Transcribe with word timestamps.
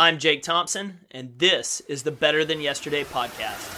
I'm 0.00 0.20
Jake 0.20 0.44
Thompson, 0.44 1.00
and 1.10 1.36
this 1.38 1.80
is 1.88 2.04
the 2.04 2.12
Better 2.12 2.44
Than 2.44 2.60
Yesterday 2.60 3.02
podcast. 3.02 3.74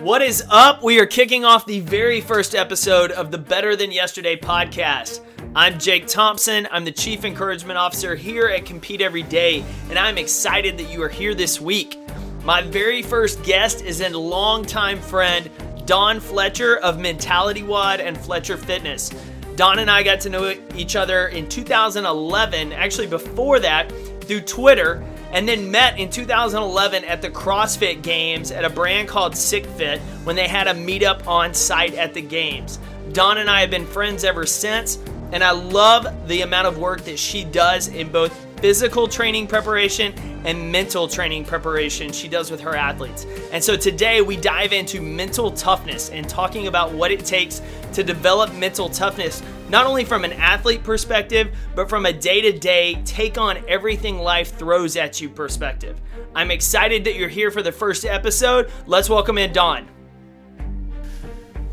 What 0.00 0.22
is 0.22 0.42
up? 0.50 0.82
We 0.82 0.98
are 0.98 1.06
kicking 1.06 1.44
off 1.44 1.66
the 1.66 1.78
very 1.78 2.20
first 2.20 2.56
episode 2.56 3.12
of 3.12 3.30
the 3.30 3.38
Better 3.38 3.76
Than 3.76 3.92
Yesterday 3.92 4.34
podcast. 4.34 5.20
I'm 5.54 5.78
Jake 5.78 6.08
Thompson. 6.08 6.66
I'm 6.72 6.84
the 6.84 6.90
Chief 6.90 7.24
Encouragement 7.24 7.78
Officer 7.78 8.16
here 8.16 8.48
at 8.48 8.66
Compete 8.66 9.00
Every 9.00 9.22
Day, 9.22 9.64
and 9.88 9.96
I'm 9.96 10.18
excited 10.18 10.76
that 10.78 10.90
you 10.90 11.00
are 11.04 11.08
here 11.08 11.32
this 11.32 11.60
week. 11.60 12.03
My 12.44 12.60
very 12.60 13.00
first 13.00 13.42
guest 13.42 13.82
is 13.82 14.02
a 14.02 14.10
longtime 14.10 15.00
friend, 15.00 15.48
Dawn 15.86 16.20
Fletcher 16.20 16.76
of 16.76 16.98
Mentality 16.98 17.62
WOD 17.62 18.00
and 18.00 18.18
Fletcher 18.18 18.58
Fitness. 18.58 19.10
Dawn 19.56 19.78
and 19.78 19.90
I 19.90 20.02
got 20.02 20.20
to 20.20 20.28
know 20.28 20.54
each 20.74 20.94
other 20.94 21.28
in 21.28 21.48
2011, 21.48 22.74
actually 22.74 23.06
before 23.06 23.60
that, 23.60 23.90
through 24.24 24.42
Twitter, 24.42 25.02
and 25.32 25.48
then 25.48 25.70
met 25.70 25.98
in 25.98 26.10
2011 26.10 27.04
at 27.04 27.22
the 27.22 27.30
CrossFit 27.30 28.02
Games 28.02 28.50
at 28.50 28.62
a 28.62 28.68
brand 28.68 29.08
called 29.08 29.32
SickFit 29.32 29.98
when 30.24 30.36
they 30.36 30.46
had 30.46 30.66
a 30.66 30.74
meetup 30.74 31.26
on 31.26 31.54
site 31.54 31.94
at 31.94 32.12
the 32.12 32.20
games. 32.20 32.78
Dawn 33.14 33.38
and 33.38 33.48
I 33.48 33.62
have 33.62 33.70
been 33.70 33.86
friends 33.86 34.22
ever 34.22 34.44
since, 34.44 34.98
and 35.32 35.42
I 35.42 35.52
love 35.52 36.28
the 36.28 36.42
amount 36.42 36.66
of 36.66 36.76
work 36.76 37.04
that 37.04 37.18
she 37.18 37.42
does 37.44 37.88
in 37.88 38.12
both 38.12 38.38
physical 38.64 39.06
training 39.06 39.46
preparation 39.46 40.10
and 40.46 40.72
mental 40.72 41.06
training 41.06 41.44
preparation 41.44 42.10
she 42.10 42.28
does 42.28 42.50
with 42.50 42.62
her 42.62 42.74
athletes. 42.74 43.26
And 43.52 43.62
so 43.62 43.76
today 43.76 44.22
we 44.22 44.38
dive 44.38 44.72
into 44.72 45.02
mental 45.02 45.50
toughness 45.50 46.08
and 46.08 46.26
talking 46.26 46.66
about 46.66 46.90
what 46.90 47.10
it 47.10 47.26
takes 47.26 47.60
to 47.92 48.02
develop 48.02 48.54
mental 48.54 48.88
toughness, 48.88 49.42
not 49.68 49.84
only 49.84 50.02
from 50.02 50.24
an 50.24 50.32
athlete 50.32 50.82
perspective, 50.82 51.54
but 51.74 51.90
from 51.90 52.06
a 52.06 52.12
day 52.14 52.40
to 52.40 52.58
day, 52.58 52.94
take 53.04 53.36
on 53.36 53.62
everything 53.68 54.16
life 54.16 54.56
throws 54.56 54.96
at 54.96 55.20
you 55.20 55.28
perspective. 55.28 56.00
I'm 56.34 56.50
excited 56.50 57.04
that 57.04 57.16
you're 57.16 57.28
here 57.28 57.50
for 57.50 57.60
the 57.60 57.70
first 57.70 58.06
episode. 58.06 58.70
Let's 58.86 59.10
welcome 59.10 59.36
in 59.36 59.52
Dawn. 59.52 59.93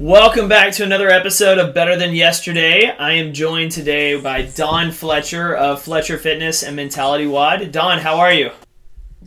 Welcome 0.02 0.50
back 0.50 0.74
to 0.74 0.84
another 0.84 1.12
episode 1.12 1.60
of 1.60 1.76
Better 1.76 1.96
Than 1.96 2.16
Yesterday. 2.16 2.90
I 2.90 3.12
am 3.12 3.34
joined 3.34 3.72
today 3.72 4.20
by 4.20 4.42
Dawn 4.42 4.92
Fletcher 4.92 5.56
of 5.56 5.84
Fletcher 5.84 6.18
Fitness 6.18 6.64
and 6.64 6.76
Mentality 6.76 7.28
WOD. 7.28 7.72
Dawn, 7.72 8.00
how 8.00 8.18
are 8.18 8.34
you? 8.34 8.50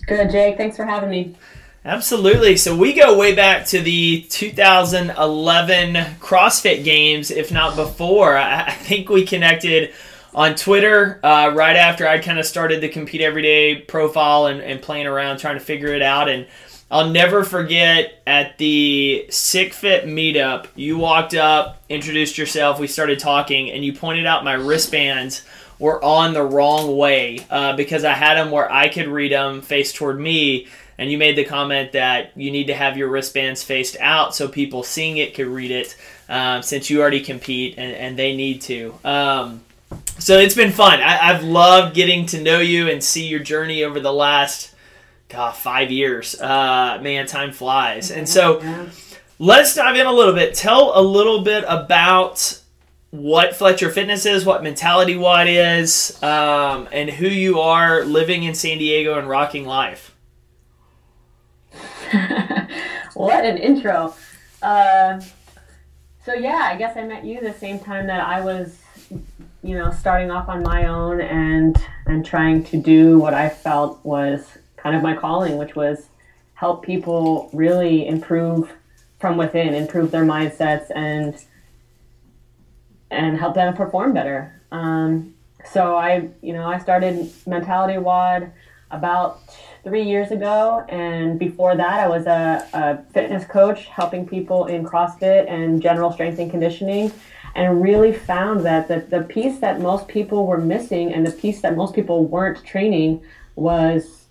Good, 0.08 0.32
Jake. 0.32 0.56
Thanks 0.56 0.76
for 0.76 0.84
having 0.84 1.10
me. 1.10 1.36
Absolutely. 1.84 2.56
So 2.56 2.76
we 2.76 2.92
go 2.92 3.16
way 3.16 3.36
back 3.36 3.66
to 3.66 3.80
the 3.80 4.22
2011 4.22 5.94
CrossFit 6.18 6.82
Games, 6.82 7.30
if 7.30 7.52
not 7.52 7.76
before. 7.76 8.36
I 8.36 8.72
think 8.72 9.08
we 9.08 9.24
connected 9.24 9.92
on 10.34 10.56
Twitter 10.56 11.20
uh, 11.22 11.52
right 11.54 11.76
after 11.76 12.08
I 12.08 12.18
kind 12.18 12.40
of 12.40 12.46
started 12.46 12.80
the 12.80 12.88
Compete 12.88 13.20
Everyday 13.20 13.76
profile 13.76 14.46
and, 14.46 14.60
and 14.60 14.82
playing 14.82 15.06
around 15.06 15.38
trying 15.38 15.54
to 15.54 15.64
figure 15.64 15.94
it 15.94 16.02
out. 16.02 16.28
And 16.28 16.48
I'll 16.90 17.10
never 17.10 17.44
forget 17.44 18.22
at 18.26 18.58
the 18.58 19.26
SickFit 19.28 20.04
meetup, 20.04 20.66
you 20.76 20.98
walked 20.98 21.34
up, 21.34 21.82
introduced 21.88 22.38
yourself, 22.38 22.78
we 22.78 22.86
started 22.86 23.18
talking, 23.18 23.70
and 23.70 23.84
you 23.84 23.92
pointed 23.92 24.26
out 24.26 24.44
my 24.44 24.52
wristbands 24.52 25.42
were 25.78 26.02
on 26.04 26.34
the 26.34 26.42
wrong 26.42 26.96
way 26.96 27.44
uh, 27.50 27.74
because 27.74 28.04
I 28.04 28.12
had 28.12 28.36
them 28.36 28.50
where 28.50 28.70
I 28.70 28.88
could 28.88 29.08
read 29.08 29.32
them 29.32 29.60
face 29.60 29.92
toward 29.92 30.20
me. 30.20 30.68
And 30.96 31.10
you 31.10 31.18
made 31.18 31.36
the 31.36 31.44
comment 31.44 31.92
that 31.92 32.30
you 32.36 32.52
need 32.52 32.68
to 32.68 32.74
have 32.74 32.96
your 32.96 33.08
wristbands 33.08 33.64
faced 33.64 33.96
out 33.98 34.32
so 34.32 34.46
people 34.46 34.84
seeing 34.84 35.16
it 35.16 35.34
could 35.34 35.48
read 35.48 35.72
it 35.72 35.96
um, 36.28 36.62
since 36.62 36.88
you 36.88 37.00
already 37.00 37.20
compete 37.20 37.74
and, 37.76 37.92
and 37.96 38.16
they 38.16 38.36
need 38.36 38.60
to. 38.62 38.94
Um, 39.04 39.64
so 40.20 40.38
it's 40.38 40.54
been 40.54 40.70
fun. 40.70 41.00
I, 41.00 41.30
I've 41.30 41.42
loved 41.42 41.96
getting 41.96 42.26
to 42.26 42.40
know 42.40 42.60
you 42.60 42.88
and 42.88 43.02
see 43.02 43.26
your 43.26 43.40
journey 43.40 43.82
over 43.82 43.98
the 43.98 44.12
last 44.12 44.73
God, 45.34 45.56
five 45.56 45.90
years. 45.90 46.40
Uh, 46.40 47.00
man, 47.02 47.26
time 47.26 47.50
flies. 47.50 48.12
And 48.12 48.28
so 48.28 48.62
let's 49.40 49.74
dive 49.74 49.96
in 49.96 50.06
a 50.06 50.12
little 50.12 50.32
bit. 50.32 50.54
Tell 50.54 50.92
a 50.94 51.02
little 51.02 51.42
bit 51.42 51.64
about 51.66 52.60
what 53.10 53.56
Fletcher 53.56 53.90
Fitness 53.90 54.26
is, 54.26 54.44
what 54.44 54.62
Mentality 54.62 55.16
WOD 55.16 55.48
is, 55.48 56.22
um, 56.22 56.88
and 56.92 57.10
who 57.10 57.26
you 57.26 57.58
are 57.58 58.04
living 58.04 58.44
in 58.44 58.54
San 58.54 58.78
Diego 58.78 59.18
and 59.18 59.28
rocking 59.28 59.66
life. 59.66 60.14
what 63.14 63.44
an 63.44 63.58
intro. 63.58 64.14
Uh, 64.62 65.20
so, 66.24 66.32
yeah, 66.32 66.68
I 66.72 66.76
guess 66.76 66.96
I 66.96 67.02
met 67.02 67.24
you 67.24 67.40
the 67.40 67.54
same 67.54 67.80
time 67.80 68.06
that 68.06 68.24
I 68.24 68.40
was, 68.40 68.78
you 69.64 69.76
know, 69.76 69.90
starting 69.90 70.30
off 70.30 70.48
on 70.48 70.62
my 70.62 70.86
own 70.86 71.20
and, 71.20 71.76
and 72.06 72.24
trying 72.24 72.62
to 72.66 72.76
do 72.76 73.18
what 73.18 73.34
I 73.34 73.48
felt 73.48 73.98
was 74.04 74.58
kind 74.84 74.94
of 74.94 75.02
my 75.02 75.16
calling, 75.16 75.56
which 75.56 75.74
was 75.74 76.06
help 76.52 76.84
people 76.84 77.50
really 77.52 78.06
improve 78.06 78.70
from 79.18 79.36
within, 79.36 79.74
improve 79.74 80.12
their 80.12 80.24
mindsets, 80.24 80.86
and 80.94 81.42
and 83.10 83.38
help 83.38 83.54
them 83.54 83.74
perform 83.74 84.12
better. 84.12 84.60
Um, 84.70 85.34
so 85.72 85.96
I, 85.96 86.28
you 86.42 86.52
know, 86.52 86.66
I 86.66 86.78
started 86.78 87.32
Mentality 87.46 87.98
WOD 87.98 88.52
about 88.90 89.40
three 89.82 90.02
years 90.02 90.30
ago, 90.30 90.84
and 90.88 91.38
before 91.38 91.76
that, 91.76 92.00
I 92.00 92.08
was 92.08 92.26
a, 92.26 92.68
a 92.74 93.12
fitness 93.12 93.44
coach 93.46 93.86
helping 93.86 94.26
people 94.26 94.66
in 94.66 94.84
CrossFit 94.84 95.50
and 95.50 95.80
general 95.80 96.12
strength 96.12 96.38
and 96.38 96.50
conditioning 96.50 97.10
and 97.54 97.80
really 97.80 98.12
found 98.12 98.66
that 98.66 98.88
the, 98.88 99.00
the 99.16 99.22
piece 99.22 99.60
that 99.60 99.80
most 99.80 100.08
people 100.08 100.46
were 100.46 100.58
missing 100.58 101.14
and 101.14 101.26
the 101.26 101.30
piece 101.30 101.60
that 101.62 101.76
most 101.76 101.94
people 101.94 102.24
weren't 102.24 102.64
training 102.64 103.22
was 103.54 104.23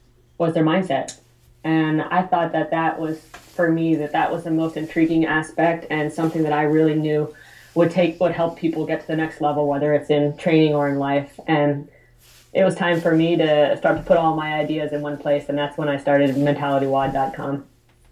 was 0.43 0.53
their 0.53 0.63
mindset. 0.63 1.17
And 1.63 2.01
I 2.01 2.23
thought 2.23 2.51
that 2.51 2.71
that 2.71 2.99
was 2.99 3.19
for 3.19 3.71
me 3.71 3.95
that 3.95 4.11
that 4.11 4.31
was 4.31 4.43
the 4.43 4.51
most 4.51 4.77
intriguing 4.77 5.25
aspect 5.25 5.85
and 5.89 6.11
something 6.11 6.43
that 6.43 6.53
I 6.53 6.63
really 6.63 6.95
knew 6.95 7.33
would 7.75 7.91
take 7.91 8.19
would 8.19 8.31
help 8.31 8.59
people 8.59 8.85
get 8.85 9.01
to 9.01 9.07
the 9.07 9.15
next 9.15 9.41
level, 9.41 9.67
whether 9.67 9.93
it's 9.93 10.09
in 10.09 10.35
training 10.37 10.75
or 10.75 10.89
in 10.89 10.99
life. 10.99 11.39
And 11.47 11.87
it 12.51 12.63
was 12.63 12.75
time 12.75 13.01
for 13.01 13.15
me 13.15 13.35
to 13.37 13.77
start 13.77 13.97
to 13.97 14.03
put 14.03 14.17
all 14.17 14.35
my 14.35 14.53
ideas 14.53 14.91
in 14.93 15.01
one 15.01 15.17
place, 15.17 15.49
and 15.49 15.57
that's 15.57 15.77
when 15.77 15.89
I 15.89 15.97
started 15.97 16.35
mentalitywod.com. 16.35 17.65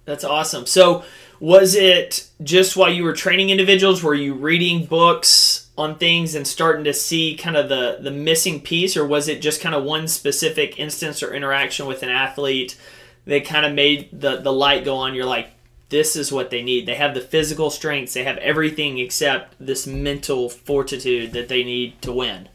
That's 0.05 0.23
awesome. 0.23 0.65
So, 0.65 1.03
was 1.39 1.73
it 1.73 2.27
just 2.43 2.77
while 2.77 2.91
you 2.91 3.03
were 3.03 3.13
training 3.13 3.49
individuals? 3.49 4.03
Were 4.03 4.13
you 4.13 4.33
reading 4.35 4.85
books 4.85 5.69
on 5.77 5.97
things 5.97 6.35
and 6.35 6.45
starting 6.45 6.83
to 6.83 6.93
see 6.93 7.35
kind 7.35 7.57
of 7.57 7.69
the 7.69 7.97
the 8.01 8.11
missing 8.11 8.61
piece, 8.61 8.95
or 8.95 9.05
was 9.05 9.27
it 9.27 9.41
just 9.41 9.61
kind 9.61 9.73
of 9.75 9.83
one 9.83 10.07
specific 10.07 10.79
instance 10.79 11.23
or 11.23 11.33
interaction 11.33 11.87
with 11.87 12.03
an 12.03 12.09
athlete 12.09 12.77
that 13.25 13.45
kind 13.45 13.65
of 13.65 13.73
made 13.73 14.09
the 14.11 14.37
the 14.37 14.53
light 14.53 14.85
go 14.85 14.97
on? 14.97 15.15
You're 15.15 15.25
like, 15.25 15.49
this 15.89 16.15
is 16.15 16.31
what 16.31 16.49
they 16.49 16.61
need. 16.61 16.85
They 16.85 16.95
have 16.95 17.13
the 17.13 17.21
physical 17.21 17.69
strengths. 17.69 18.13
They 18.13 18.23
have 18.23 18.37
everything 18.37 18.97
except 18.97 19.55
this 19.59 19.85
mental 19.85 20.49
fortitude 20.49 21.33
that 21.33 21.49
they 21.49 21.63
need 21.63 22.01
to 22.01 22.11
win. 22.11 22.49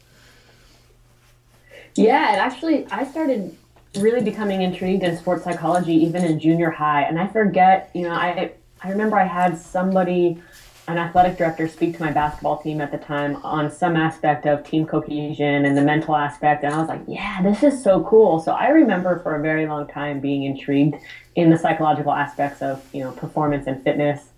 Yeah, 1.95 2.31
and 2.31 2.39
actually, 2.39 2.85
I 2.87 3.05
started 3.05 3.57
really 3.95 4.21
becoming 4.21 4.61
intrigued 4.61 5.03
in 5.03 5.17
sports 5.17 5.43
psychology 5.43 5.93
even 5.93 6.23
in 6.23 6.39
junior 6.39 6.69
high, 6.69 7.03
and 7.03 7.19
I 7.19 7.27
forget, 7.27 7.89
you 7.93 8.03
know, 8.03 8.13
I 8.13 8.51
I 8.81 8.89
remember 8.89 9.17
I 9.17 9.25
had 9.25 9.57
somebody 9.57 10.41
an 10.87 10.97
athletic 10.97 11.37
director 11.37 11.67
speak 11.67 11.97
to 11.97 12.01
my 12.01 12.11
basketball 12.11 12.61
team 12.61 12.79
at 12.79 12.91
the 12.91 12.97
time 12.97 13.35
on 13.43 13.69
some 13.69 13.97
aspect 13.97 14.45
of 14.45 14.65
team 14.65 14.85
cohesion 14.85 15.65
and 15.65 15.75
the 15.75 15.81
mental 15.81 16.15
aspect. 16.15 16.63
And 16.63 16.73
i 16.73 16.79
was 16.79 16.87
like 16.87 17.01
yeah 17.07 17.41
this 17.41 17.61
is 17.63 17.83
so 17.83 18.03
cool. 18.03 18.39
So 18.39 18.53
i 18.53 18.69
remember 18.69 19.19
for 19.19 19.35
a 19.35 19.41
very 19.41 19.67
long 19.67 19.87
time 19.87 20.19
being 20.19 20.43
intrigued 20.43 20.95
in 21.35 21.49
the 21.49 21.57
psychological 21.57 22.13
aspects 22.13 22.61
of 22.61 22.83
you 22.93 23.03
know 23.03 23.11
performance 23.11 23.67
and 23.67 23.83
fitness. 23.83 24.29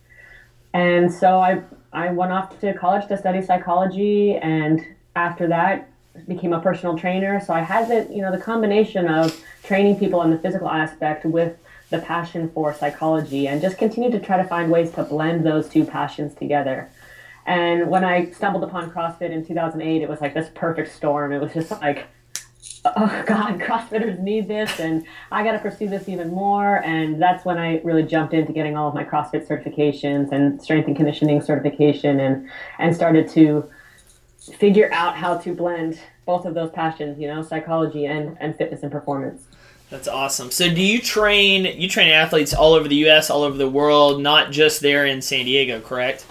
And 0.74 1.13
so 1.13 1.40
i 1.40 1.62
i 1.94 2.12
went 2.12 2.31
off 2.31 2.60
to 2.62 2.74
college 2.74 3.07
to 3.07 3.18
study 3.18 3.42
psychology. 3.42 4.36
And 4.36 4.86
after 5.16 5.48
that 5.48 5.89
became 6.27 6.54
a 6.54 6.60
personal 6.60 6.98
trainer 6.98 7.42
so 7.45 7.54
i 7.54 7.62
had 7.62 7.88
the 7.88 8.13
you 8.13 8.21
know 8.21 8.31
the 8.31 8.42
combination 8.42 9.07
of 9.07 9.44
training 9.63 9.98
people 9.98 10.21
in 10.21 10.30
the 10.30 10.38
physical 10.38 10.69
aspect 10.69 11.25
with 11.25 11.57
the 11.89 12.00
passion 12.00 12.50
for 12.50 12.74
psychology 12.74 13.48
and 13.48 13.62
just 13.62 13.77
continued 13.77 14.12
to 14.12 14.19
try 14.19 14.38
to 14.38 14.44
find 14.44 14.71
ways 14.71 14.92
to 14.92 15.04
blend 15.04 15.45
those 15.45 15.68
two 15.68 15.83
passions 15.83 16.33
together. 16.36 16.89
And 17.45 17.89
when 17.89 18.04
I 18.04 18.30
stumbled 18.31 18.63
upon 18.63 18.92
CrossFit 18.92 19.31
in 19.31 19.45
2008, 19.45 20.01
it 20.01 20.10
was 20.10 20.21
like 20.21 20.33
this 20.33 20.50
perfect 20.54 20.94
storm. 20.95 21.31
It 21.31 21.42
was 21.42 21.54
just 21.54 21.71
like, 21.71 22.06
oh 22.86 23.24
God, 23.27 23.60
CrossFitters 23.60 24.19
need 24.19 24.48
this, 24.48 24.80
and 24.80 25.04
I 25.31 25.44
got 25.44 25.54
to 25.54 25.60
pursue 25.60 25.89
this 25.89 26.07
even 26.07 26.30
more. 26.30 26.83
And 26.86 27.19
that's 27.19 27.45
when 27.45 27.57
I 27.57 27.80
really 27.80 28.04
jumped 28.04 28.36
into 28.36 28.54
getting 28.54 28.77
all 28.77 28.89
of 28.89 28.94
my 28.94 29.04
CrossFit 29.04 29.48
certifications 29.48 30.31
and 30.31 30.62
strength 30.62 30.86
and 30.88 30.95
conditioning 30.95 31.42
certification, 31.42 32.19
and 32.19 32.50
and 32.77 32.95
started 32.95 33.27
to 33.30 33.68
figure 34.56 34.92
out 34.94 35.16
how 35.16 35.38
to 35.38 35.54
blend 35.54 36.00
both 36.25 36.46
of 36.46 36.54
those 36.54 36.72
passions, 36.72 37.19
you 37.19 37.28
know, 37.28 37.42
psychology 37.42 38.06
and 38.06 38.38
and 38.40 38.56
fitness 38.56 38.84
and 38.84 38.92
performance. 38.92 39.44
That's 39.90 40.07
awesome. 40.07 40.51
So 40.51 40.69
do 40.69 40.81
you 40.81 41.00
train 41.01 41.66
you 41.80 41.90
train 41.90 42.10
athletes 42.10 42.54
all 42.54 42.74
over 42.74 42.88
the 42.88 43.07
US, 43.07 43.30
all 43.30 43.44
over 43.44 43.57
the 43.57 43.69
world, 43.69 44.22
not 44.22 44.51
just 44.51 44.81
there 44.81 45.06
in 45.06 45.22
San 45.22 45.46
Diego, 45.46 45.81
correct? 45.81 46.25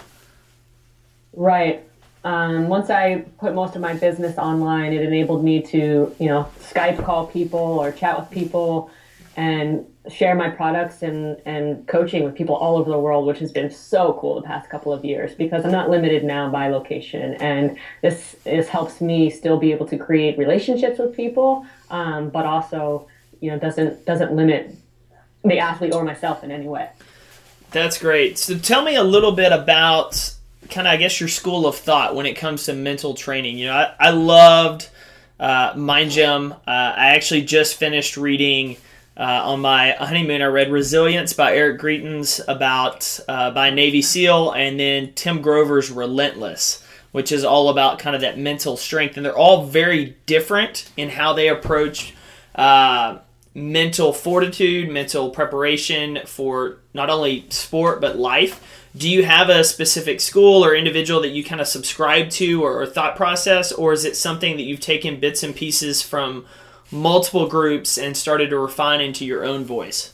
Right. 1.33 1.83
Um, 2.23 2.67
once 2.67 2.89
I 2.89 3.25
put 3.39 3.53
most 3.53 3.75
of 3.75 3.81
my 3.81 3.93
business 3.93 4.37
online, 4.37 4.91
it 4.91 5.01
enabled 5.01 5.43
me 5.43 5.61
to, 5.61 6.13
you 6.19 6.27
know, 6.27 6.49
Skype 6.59 7.03
call 7.03 7.27
people 7.27 7.59
or 7.59 7.91
chat 7.91 8.19
with 8.19 8.29
people 8.29 8.91
and 9.35 9.85
share 10.09 10.35
my 10.35 10.49
products 10.49 11.01
and, 11.01 11.37
and 11.45 11.87
coaching 11.87 12.23
with 12.23 12.35
people 12.35 12.55
all 12.55 12.77
over 12.77 12.89
the 12.89 12.97
world, 12.97 13.25
which 13.25 13.39
has 13.39 13.51
been 13.51 13.69
so 13.69 14.17
cool 14.19 14.35
the 14.35 14.41
past 14.41 14.69
couple 14.69 14.91
of 14.91 15.05
years 15.05 15.33
because 15.35 15.63
I'm 15.65 15.71
not 15.71 15.89
limited 15.89 16.23
now 16.23 16.49
by 16.49 16.69
location. 16.69 17.35
And 17.35 17.77
this, 18.01 18.35
this 18.43 18.67
helps 18.67 19.01
me 19.01 19.29
still 19.29 19.57
be 19.57 19.71
able 19.71 19.87
to 19.87 19.97
create 19.97 20.37
relationships 20.37 20.99
with 20.99 21.15
people, 21.15 21.65
um, 21.89 22.29
but 22.29 22.45
also, 22.45 23.07
you 23.39 23.51
know, 23.51 23.59
doesn't, 23.59 24.05
doesn't 24.05 24.33
limit 24.33 24.75
the 25.43 25.59
athlete 25.59 25.93
or 25.93 26.03
myself 26.03 26.43
in 26.43 26.51
any 26.51 26.67
way. 26.67 26.89
That's 27.71 27.99
great. 27.99 28.37
So 28.39 28.57
tell 28.57 28.83
me 28.83 28.95
a 28.95 29.03
little 29.03 29.31
bit 29.31 29.51
about 29.51 30.33
kind 30.69 30.87
of, 30.87 30.93
I 30.93 30.97
guess, 30.97 31.19
your 31.19 31.29
school 31.29 31.67
of 31.67 31.75
thought 31.75 32.15
when 32.15 32.25
it 32.25 32.33
comes 32.33 32.65
to 32.65 32.73
mental 32.73 33.13
training. 33.13 33.57
You 33.57 33.67
know, 33.67 33.73
I, 33.73 33.95
I 33.99 34.09
loved 34.09 34.89
uh, 35.39 35.73
Mind 35.75 36.11
Gym. 36.11 36.51
Uh, 36.51 36.57
I 36.65 37.09
actually 37.15 37.43
just 37.43 37.75
finished 37.75 38.17
reading 38.17 38.77
uh, 39.19 39.41
on 39.43 39.59
my 39.59 39.91
honeymoon. 39.91 40.41
I 40.41 40.45
read 40.45 40.71
Resilience 40.71 41.33
by 41.33 41.53
Eric 41.53 41.81
Greitens 41.81 42.41
about 42.47 43.19
uh, 43.27 43.51
by 43.51 43.69
Navy 43.69 44.01
SEAL, 44.01 44.51
and 44.53 44.79
then 44.79 45.13
Tim 45.13 45.41
Grover's 45.41 45.91
Relentless, 45.91 46.83
which 47.11 47.31
is 47.31 47.43
all 47.43 47.69
about 47.69 47.99
kind 47.99 48.15
of 48.15 48.21
that 48.21 48.39
mental 48.39 48.77
strength. 48.77 49.17
And 49.17 49.25
they're 49.25 49.37
all 49.37 49.65
very 49.65 50.15
different 50.25 50.89
in 50.95 51.09
how 51.09 51.33
they 51.33 51.49
approach 51.49 52.15
uh, 52.55 53.17
mental 53.53 54.13
fortitude, 54.13 54.89
mental 54.89 55.29
preparation 55.31 56.19
for 56.25 56.77
not 56.93 57.09
only 57.09 57.45
sport 57.49 57.99
but 57.99 58.17
life 58.17 58.63
do 58.97 59.09
you 59.09 59.23
have 59.23 59.49
a 59.49 59.63
specific 59.63 60.19
school 60.19 60.65
or 60.65 60.75
individual 60.75 61.21
that 61.21 61.29
you 61.29 61.43
kind 61.43 61.61
of 61.61 61.67
subscribe 61.67 62.29
to 62.29 62.63
or, 62.63 62.81
or, 62.81 62.85
thought 62.87 63.15
process 63.15 63.71
or 63.71 63.93
is 63.93 64.03
it 64.03 64.15
something 64.15 64.57
that 64.57 64.63
you've 64.63 64.79
taken 64.79 65.19
bits 65.19 65.43
and 65.43 65.55
pieces 65.55 66.01
from 66.01 66.45
multiple 66.91 67.47
groups 67.47 67.97
and 67.97 68.15
started 68.15 68.49
to 68.49 68.57
refine 68.57 69.01
into 69.01 69.25
your 69.25 69.43
own 69.43 69.63
voice 69.63 70.13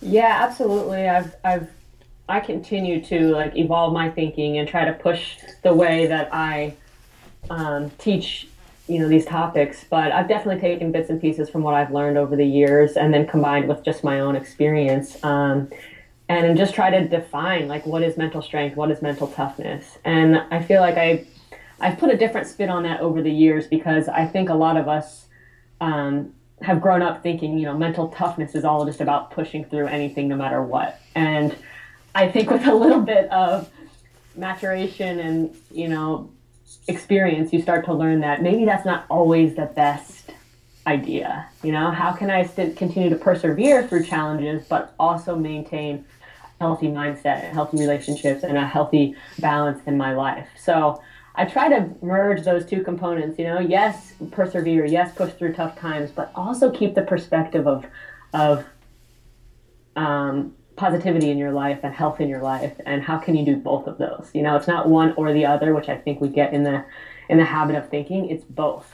yeah 0.00 0.38
absolutely 0.42 1.08
i've 1.08 1.34
i've 1.44 1.68
i 2.28 2.40
continue 2.40 3.02
to 3.04 3.30
like 3.30 3.56
evolve 3.56 3.92
my 3.92 4.08
thinking 4.10 4.58
and 4.58 4.68
try 4.68 4.84
to 4.84 4.92
push 4.92 5.36
the 5.62 5.74
way 5.74 6.06
that 6.06 6.28
i 6.32 6.74
um, 7.48 7.90
teach 7.98 8.46
you 8.86 8.98
know 8.98 9.08
these 9.08 9.24
topics 9.24 9.84
but 9.90 10.12
i've 10.12 10.28
definitely 10.28 10.60
taken 10.60 10.92
bits 10.92 11.10
and 11.10 11.20
pieces 11.20 11.50
from 11.50 11.62
what 11.62 11.74
i've 11.74 11.90
learned 11.92 12.16
over 12.16 12.36
the 12.36 12.46
years 12.46 12.96
and 12.96 13.12
then 13.12 13.26
combined 13.26 13.68
with 13.68 13.84
just 13.84 14.04
my 14.04 14.20
own 14.20 14.36
experience 14.36 15.22
um, 15.24 15.68
and 16.30 16.56
just 16.56 16.74
try 16.74 16.90
to 16.90 17.08
define 17.08 17.66
like 17.66 17.84
what 17.84 18.02
is 18.02 18.16
mental 18.16 18.40
strength, 18.40 18.76
what 18.76 18.90
is 18.90 19.02
mental 19.02 19.26
toughness. 19.26 19.98
And 20.04 20.36
I 20.52 20.62
feel 20.62 20.80
like 20.80 20.96
I 20.96 21.26
I've 21.80 21.98
put 21.98 22.10
a 22.10 22.16
different 22.16 22.46
spin 22.46 22.68
on 22.68 22.82
that 22.84 23.00
over 23.00 23.22
the 23.22 23.30
years 23.30 23.66
because 23.66 24.08
I 24.08 24.26
think 24.26 24.48
a 24.48 24.54
lot 24.54 24.76
of 24.76 24.88
us 24.88 25.26
um, 25.80 26.34
have 26.62 26.80
grown 26.80 27.02
up 27.02 27.22
thinking, 27.22 27.58
you 27.58 27.64
know, 27.64 27.76
mental 27.76 28.08
toughness 28.08 28.54
is 28.54 28.64
all 28.64 28.84
just 28.84 29.00
about 29.00 29.30
pushing 29.30 29.64
through 29.64 29.86
anything 29.86 30.28
no 30.28 30.36
matter 30.36 30.62
what. 30.62 31.00
And 31.14 31.56
I 32.14 32.28
think 32.28 32.50
with 32.50 32.66
a 32.66 32.74
little 32.74 33.00
bit 33.00 33.30
of 33.30 33.70
maturation 34.36 35.20
and, 35.20 35.56
you 35.70 35.88
know, 35.88 36.30
experience, 36.86 37.52
you 37.52 37.62
start 37.62 37.84
to 37.86 37.94
learn 37.94 38.20
that 38.20 38.42
maybe 38.42 38.64
that's 38.64 38.84
not 38.84 39.06
always 39.08 39.54
the 39.56 39.66
best 39.66 40.32
idea. 40.86 41.48
You 41.62 41.72
know, 41.72 41.90
how 41.90 42.12
can 42.12 42.30
I 42.30 42.44
st- 42.44 42.76
continue 42.76 43.10
to 43.10 43.16
persevere 43.16 43.86
through 43.86 44.04
challenges, 44.04 44.66
but 44.68 44.94
also 44.98 45.36
maintain 45.36 46.04
healthy 46.60 46.88
mindset 46.88 47.44
and 47.44 47.54
healthy 47.54 47.78
relationships 47.78 48.42
and 48.42 48.58
a 48.58 48.66
healthy 48.66 49.16
balance 49.38 49.80
in 49.86 49.96
my 49.96 50.14
life. 50.14 50.46
So 50.62 51.00
I 51.40 51.46
try 51.46 51.70
to 51.70 51.88
merge 52.02 52.44
those 52.44 52.66
two 52.66 52.82
components, 52.82 53.38
you 53.38 53.46
know, 53.46 53.60
yes, 53.60 54.12
persevere, 54.30 54.84
yes, 54.84 55.14
push 55.14 55.32
through 55.32 55.54
tough 55.54 55.78
times, 55.78 56.10
but 56.10 56.30
also 56.34 56.70
keep 56.70 56.94
the 56.94 57.02
perspective 57.02 57.66
of 57.66 57.86
of 58.34 58.64
um, 59.96 60.54
positivity 60.76 61.30
in 61.30 61.38
your 61.38 61.52
life 61.52 61.80
and 61.82 61.94
health 61.94 62.20
in 62.20 62.28
your 62.28 62.42
life 62.42 62.74
and 62.86 63.02
how 63.02 63.18
can 63.18 63.34
you 63.34 63.44
do 63.44 63.54
both 63.54 63.86
of 63.86 63.98
those 63.98 64.30
you 64.32 64.40
know 64.40 64.56
it's 64.56 64.66
not 64.66 64.88
one 64.88 65.12
or 65.18 65.30
the 65.30 65.44
other 65.44 65.74
which 65.74 65.90
i 65.90 65.96
think 65.96 66.22
we 66.22 66.28
get 66.28 66.54
in 66.54 66.62
the 66.62 66.82
in 67.28 67.36
the 67.36 67.44
habit 67.44 67.76
of 67.76 67.86
thinking 67.90 68.30
it's 68.30 68.44
both 68.44 68.90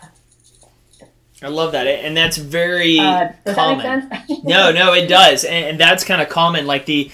I 1.43 1.49
love 1.49 1.73
that, 1.73 1.87
and 1.87 2.17
that's 2.17 2.39
very 2.39 2.99
uh, 2.99 3.29
common. 3.45 4.09
That 4.09 4.27
no, 4.43 4.73
no, 4.73 4.95
it 4.95 5.07
does, 5.07 5.45
and, 5.45 5.79
that's 5.79 6.03
kind 6.03 6.23
of 6.23 6.31
common. 6.31 6.67
Like 6.67 6.87
the 6.87 7.11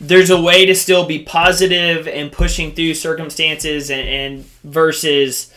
there's 0.00 0.30
a 0.30 0.40
way 0.40 0.64
to 0.66 0.74
still 0.74 1.06
be 1.06 1.18
positive 1.18 2.06
and 2.06 2.30
pushing 2.30 2.72
through 2.72 2.94
circumstances 2.94 3.90
and, 3.90 4.08
and 4.08 4.44
versus 4.64 5.52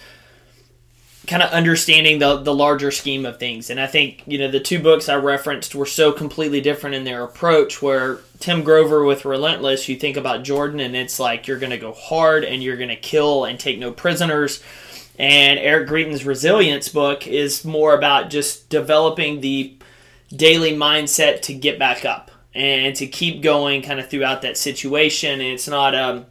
kind 1.28 1.44
of 1.44 1.52
understanding 1.52 2.20
the 2.20 2.38
the 2.38 2.54
larger 2.54 2.90
scheme 2.90 3.26
of 3.26 3.38
things. 3.38 3.70
And 3.70 3.80
I 3.80 3.88
think 3.88 4.24
you 4.26 4.38
know 4.38 4.50
the 4.50 4.60
two 4.60 4.80
books 4.80 5.08
I 5.08 5.16
referenced 5.16 5.76
were 5.76 5.86
so 5.86 6.12
completely 6.12 6.62
different 6.62 6.96
in 6.96 7.04
their 7.04 7.24
approach. 7.24 7.82
Where 7.82 8.20
Tim 8.40 8.64
Grover 8.64 9.06
with 9.06 9.26
Relentless, 9.26 9.88
you 9.88 9.96
think 9.96 10.18
about 10.18 10.44
Jordan, 10.44 10.80
and 10.80 10.96
it's 10.96 11.20
like 11.20 11.48
you're 11.48 11.60
going 11.60 11.72
to 11.72 11.78
go 11.78 11.94
hard 11.94 12.44
and 12.44 12.64
you're 12.64 12.78
going 12.78 12.90
to 12.90 12.96
kill 12.96 13.46
and 13.46 13.60
take 13.60 13.78
no 13.78 13.92
prisoners. 13.92 14.64
And 15.20 15.60
Eric 15.60 15.88
Greitens' 15.88 16.26
Resilience 16.26 16.90
book 16.90 17.28
is 17.28 17.64
more 17.64 17.94
about 17.94 18.32
just 18.32 18.70
developing 18.70 19.42
the 19.42 19.76
daily 20.36 20.72
mindset 20.72 21.42
to 21.44 21.54
get 21.54 21.78
back 21.78 22.06
up 22.06 22.31
and 22.54 22.96
to 22.98 23.08
keep 23.08 23.42
going 23.42 23.82
kind 23.82 24.00
of 24.00 24.10
throughout 24.10 24.42
that 24.42 24.58
situation. 24.58 25.34
And 25.34 25.54
it's 25.54 25.68
not, 25.68 25.96
um, 25.96 26.26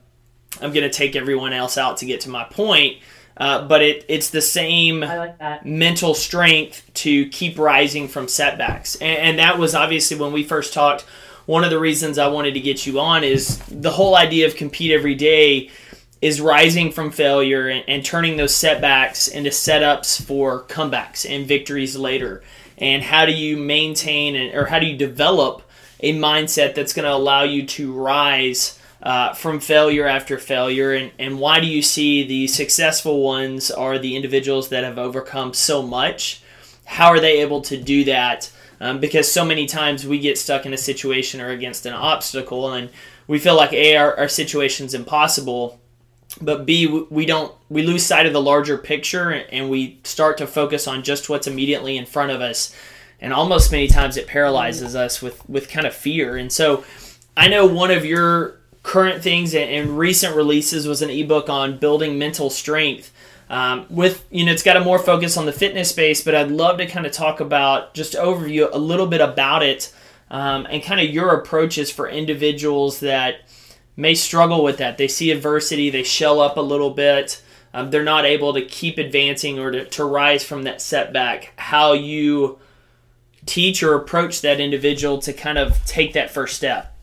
I'm 0.61 0.73
going 0.73 0.89
to 0.89 0.91
take 0.91 1.17
everyone 1.17 1.53
else 1.53 1.79
out 1.79 1.99
to 1.99 2.07
get 2.07 2.21
to 2.23 2.31
my 2.31 2.45
point. 2.45 2.99
Uh, 3.37 3.67
but 3.67 3.81
it, 3.81 4.05
it's 4.09 4.29
the 4.29 4.43
same 4.43 5.01
like 5.01 5.65
mental 5.65 6.13
strength 6.13 6.91
to 6.93 7.27
keep 7.31 7.59
rising 7.59 8.07
from 8.07 8.29
setbacks. 8.29 8.97
And, 8.97 9.19
and 9.19 9.39
that 9.39 9.59
was 9.59 9.75
obviously 9.75 10.19
when 10.19 10.33
we 10.33 10.45
first 10.45 10.75
talked. 10.75 11.03
One 11.47 11.65
of 11.65 11.71
the 11.71 11.81
reasons 11.81 12.19
I 12.19 12.29
wanted 12.29 12.53
to 12.55 12.61
get 12.61 12.87
you 12.87 13.01
on 13.01 13.25
is 13.25 13.59
the 13.69 13.91
whole 13.91 14.15
idea 14.15 14.47
of 14.47 14.57
compete 14.57 14.93
every 14.93 15.15
day 15.15 15.71
is 16.21 16.39
rising 16.41 16.93
from 16.93 17.11
failure 17.11 17.69
and, 17.69 17.83
and 17.89 18.05
turning 18.05 18.37
those 18.37 18.55
setbacks 18.55 19.27
into 19.27 19.51
setups 19.51 20.23
for 20.23 20.65
comebacks 20.65 21.29
and 21.29 21.47
victories 21.47 21.97
later. 21.97 22.43
And 22.77 23.03
how 23.03 23.25
do 23.25 23.33
you 23.33 23.57
maintain 23.57 24.37
and, 24.37 24.55
or 24.55 24.67
how 24.67 24.79
do 24.79 24.87
you 24.87 24.99
develop 24.99 25.63
a 26.03 26.19
mindset 26.19 26.75
that's 26.75 26.93
going 26.93 27.05
to 27.05 27.13
allow 27.13 27.43
you 27.43 27.67
to 27.67 27.93
rise 27.93 28.79
uh, 29.03 29.33
from 29.33 29.61
failure 29.61 30.07
after 30.07 30.39
failure. 30.39 30.93
And, 30.93 31.13
and 31.19 31.39
why 31.39 31.61
do 31.61 31.67
you 31.67 31.83
see 31.83 32.27
the 32.27 32.47
successful 32.47 33.23
ones 33.23 33.71
are 33.71 33.99
the 33.99 34.17
individuals 34.17 34.69
that 34.71 34.85
have 34.85 34.99
overcome 34.99 35.55
so 35.55 35.83
much? 35.83 36.43
How 36.85 37.09
are 37.09 37.21
they 37.21 37.41
able 37.41 37.63
to 37.63 37.77
do 37.77 38.05
that? 38.05 38.51
Um, 38.81 38.99
because 38.99 39.31
so 39.31 39.45
many 39.45 39.67
times 39.67 40.07
we 40.07 40.19
get 40.19 40.39
stuck 40.39 40.65
in 40.65 40.73
a 40.73 40.79
situation 40.79 41.41
or 41.41 41.51
against 41.51 41.85
an 41.85 41.93
obstacle 41.93 42.73
and 42.73 42.91
we 43.27 43.39
feel 43.39 43.55
like 43.55 43.73
a 43.73 43.97
our, 43.97 44.17
our 44.19 44.29
situation's 44.29 44.95
impossible 44.95 45.79
but 46.41 46.65
b 46.65 46.87
we 47.11 47.27
don't 47.27 47.55
we 47.69 47.83
lose 47.83 48.05
sight 48.05 48.27
of 48.27 48.33
the 48.33 48.41
larger 48.41 48.79
picture 48.79 49.31
and 49.31 49.69
we 49.69 50.01
start 50.05 50.39
to 50.39 50.47
focus 50.47 50.89
on 50.89 51.03
just 51.03 51.29
what's 51.29 51.47
immediately 51.47 51.97
in 51.97 52.07
front 52.07 52.31
of 52.31 52.41
us 52.41 52.75
and 53.21 53.33
almost 53.33 53.71
many 53.71 53.87
times 53.87 54.17
it 54.17 54.27
paralyzes 54.27 54.97
us 54.97 55.21
with 55.21 55.49
with 55.49 55.69
kind 55.69 55.87
of 55.87 55.95
fear. 55.95 56.37
And 56.37 56.53
so, 56.53 56.85
I 57.37 57.49
know 57.49 57.67
one 57.67 57.91
of 57.91 58.05
your 58.05 58.61
current 58.83 59.23
things 59.23 59.55
and 59.55 59.99
recent 59.99 60.35
releases 60.35 60.87
was 60.87 61.03
an 61.03 61.11
ebook 61.11 61.49
on 61.49 61.79
building 61.79 62.19
mental 62.19 62.51
strength. 62.51 63.13
Um, 63.51 63.87
with 63.91 64.25
you 64.31 64.45
know, 64.45 64.53
it's 64.53 64.63
got 64.63 64.77
a 64.77 64.81
more 64.81 64.99
focus 64.99 65.37
on 65.37 65.45
the 65.45 65.53
fitness 65.53 65.91
space, 65.91 66.23
but 66.23 66.35
I'd 66.35 66.51
love 66.51 66.79
to 66.79 66.87
kind 66.87 67.05
of 67.05 67.13
talk 67.13 67.41
about 67.41 67.95
just 67.95 68.15
overview 68.15 68.69
a 68.73 68.79
little 68.79 69.09
bit 69.09 69.21
about 69.21 69.63
it 69.65 69.93
um, 70.31 70.67
and 70.71 70.83
kind 70.83 71.01
of 71.01 71.11
your 71.11 71.35
approaches 71.35 71.91
for 71.91 72.09
individuals 72.09 73.01
that 73.01 73.41
may 73.97 74.15
struggle 74.15 74.63
with 74.63 74.79
that. 74.79 74.99
They 74.99 75.09
see 75.09 75.33
adversity, 75.33 75.91
they 75.91 76.05
shell 76.05 76.41
up 76.41 76.57
a 76.57 76.63
little 76.63 76.91
bit. 76.91 77.43
Um, 77.75 77.91
they're 77.91 78.03
not 78.05 78.25
able 78.25 78.55
to 78.55 78.63
keep 78.63 78.99
advancing 78.99 79.59
or 79.59 79.71
to, 79.71 79.85
to 79.85 80.05
rise 80.05 80.45
from 80.45 80.65
that 80.65 80.81
setback. 80.81 81.53
How 81.57 81.93
you 81.93 82.60
teach 83.51 83.83
or 83.83 83.95
approach 83.95 84.41
that 84.43 84.61
individual 84.61 85.19
to 85.19 85.33
kind 85.33 85.59
of 85.59 85.85
take 85.85 86.13
that 86.13 86.31
first 86.31 86.57
step. 86.57 86.97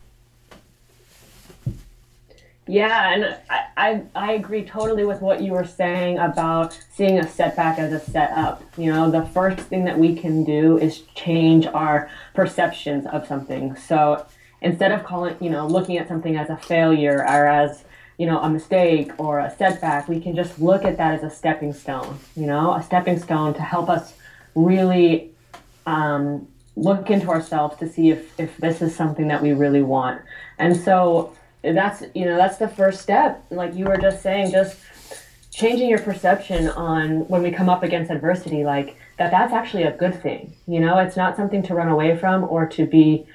Yeah, 2.66 3.12
and 3.12 3.36
I, 3.48 3.66
I, 3.76 4.02
I, 4.14 4.32
agree 4.32 4.62
totally 4.62 5.06
with 5.06 5.22
what 5.22 5.40
you 5.40 5.52
were 5.52 5.64
saying 5.64 6.18
about 6.18 6.78
seeing 6.92 7.18
a 7.18 7.26
setback 7.26 7.78
as 7.78 7.94
a 7.94 8.00
setup. 8.00 8.62
You 8.76 8.92
know, 8.92 9.10
the 9.10 9.24
first 9.24 9.58
thing 9.58 9.86
that 9.86 9.98
we 9.98 10.14
can 10.14 10.44
do 10.44 10.76
is 10.76 11.00
change 11.14 11.66
our 11.66 12.10
perceptions 12.34 13.06
of 13.06 13.26
something. 13.26 13.74
So 13.76 14.26
instead 14.60 14.92
of 14.92 15.02
calling, 15.04 15.36
you 15.40 15.48
know, 15.48 15.66
looking 15.66 15.96
at 15.96 16.08
something 16.08 16.36
as 16.36 16.50
a 16.50 16.58
failure 16.58 17.20
or 17.20 17.46
as, 17.46 17.84
you 18.18 18.26
know, 18.26 18.38
a 18.40 18.50
mistake 18.50 19.12
or 19.18 19.38
a 19.38 19.54
setback, 19.56 20.06
we 20.06 20.20
can 20.20 20.36
just 20.36 20.58
look 20.58 20.84
at 20.84 20.98
that 20.98 21.14
as 21.14 21.22
a 21.22 21.30
stepping 21.34 21.72
stone, 21.72 22.18
you 22.36 22.46
know, 22.46 22.74
a 22.74 22.82
stepping 22.82 23.18
stone 23.18 23.54
to 23.54 23.62
help 23.62 23.88
us 23.88 24.12
really 24.54 25.32
um, 25.88 26.46
look 26.76 27.10
into 27.10 27.28
ourselves 27.30 27.76
to 27.78 27.88
see 27.88 28.10
if, 28.10 28.38
if 28.38 28.56
this 28.58 28.82
is 28.82 28.94
something 28.94 29.28
that 29.28 29.42
we 29.42 29.52
really 29.52 29.82
want. 29.82 30.20
And 30.58 30.76
so 30.76 31.34
that's 31.62 32.04
you 32.14 32.24
know 32.24 32.36
that's 32.36 32.58
the 32.58 32.68
first 32.68 33.00
step. 33.00 33.44
Like 33.50 33.74
you 33.74 33.86
were 33.86 33.96
just 33.96 34.22
saying, 34.22 34.52
just 34.52 34.78
changing 35.50 35.88
your 35.88 35.98
perception 35.98 36.68
on 36.68 37.26
when 37.28 37.42
we 37.42 37.50
come 37.50 37.68
up 37.68 37.82
against 37.82 38.10
adversity, 38.10 38.64
like 38.64 38.96
that 39.16 39.30
that's 39.30 39.52
actually 39.52 39.84
a 39.84 39.92
good 39.92 40.22
thing. 40.22 40.54
You 40.66 40.80
know, 40.80 40.98
it's 40.98 41.16
not 41.16 41.36
something 41.36 41.62
to 41.64 41.74
run 41.74 41.88
away 41.88 42.16
from 42.16 42.44
or 42.44 42.66
to 42.66 42.86
be 42.86 43.26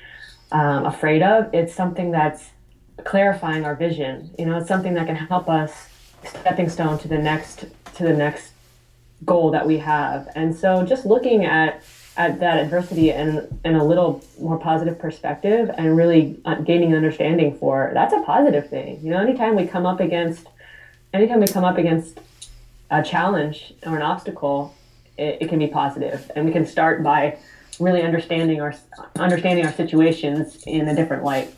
um, 0.51 0.86
afraid 0.86 1.24
of. 1.24 1.53
It's 1.53 1.74
something 1.74 2.12
that's 2.12 2.51
clarifying 3.03 3.65
our 3.65 3.75
vision. 3.75 4.33
You 4.38 4.45
know, 4.45 4.57
it's 4.60 4.67
something 4.67 4.93
that 4.93 5.07
can 5.07 5.15
help 5.15 5.50
us 5.50 5.89
stepping 6.24 6.69
stone 6.69 7.00
to 7.00 7.07
the 7.07 7.17
next 7.17 7.65
to 7.95 8.03
the 8.03 8.13
next 8.13 8.51
goal 9.25 9.51
that 9.51 9.65
we 9.65 9.79
have. 9.79 10.29
And 10.36 10.55
so 10.55 10.86
just 10.86 11.05
looking 11.05 11.45
at 11.45 11.81
at 12.15 12.39
that 12.39 12.60
adversity 12.60 13.12
and 13.12 13.60
in 13.65 13.75
a 13.75 13.84
little 13.84 14.24
more 14.39 14.60
positive 14.60 15.00
perspective 15.00 15.72
and 15.77 15.98
really 15.98 16.39
uh, 16.46 16.55
gaining 16.55 16.96
understanding 16.96 17.58
for 17.58 17.91
that's 17.93 18.13
a 18.13 18.22
positive 18.22 18.70
thing. 18.70 19.00
You 19.03 19.12
know, 19.12 19.20
anytime 19.20 19.55
we 19.55 19.65
come 19.65 19.86
up 19.86 20.00
against 20.00 20.48
anytime 21.13 21.39
we 21.39 21.48
come 21.48 21.63
up 21.63 21.77
against 21.77 22.20
a 22.91 23.01
challenge 23.01 23.74
or 23.86 23.96
an 23.96 24.03
obstacle, 24.03 24.75
it, 25.17 25.39
it 25.41 25.50
can 25.50 25.60
be 25.60 25.67
positive, 25.67 26.29
and 26.36 26.46
we 26.46 26.51
can 26.51 26.65
start 26.65 27.03
by 27.03 27.38
really 27.79 28.03
understanding 28.03 28.62
our 28.62 28.75
understanding 29.17 29.65
our 29.65 29.74
situations 29.74 30.63
in 30.67 30.88
a 30.88 30.96
different 30.96 31.24
light. 31.24 31.53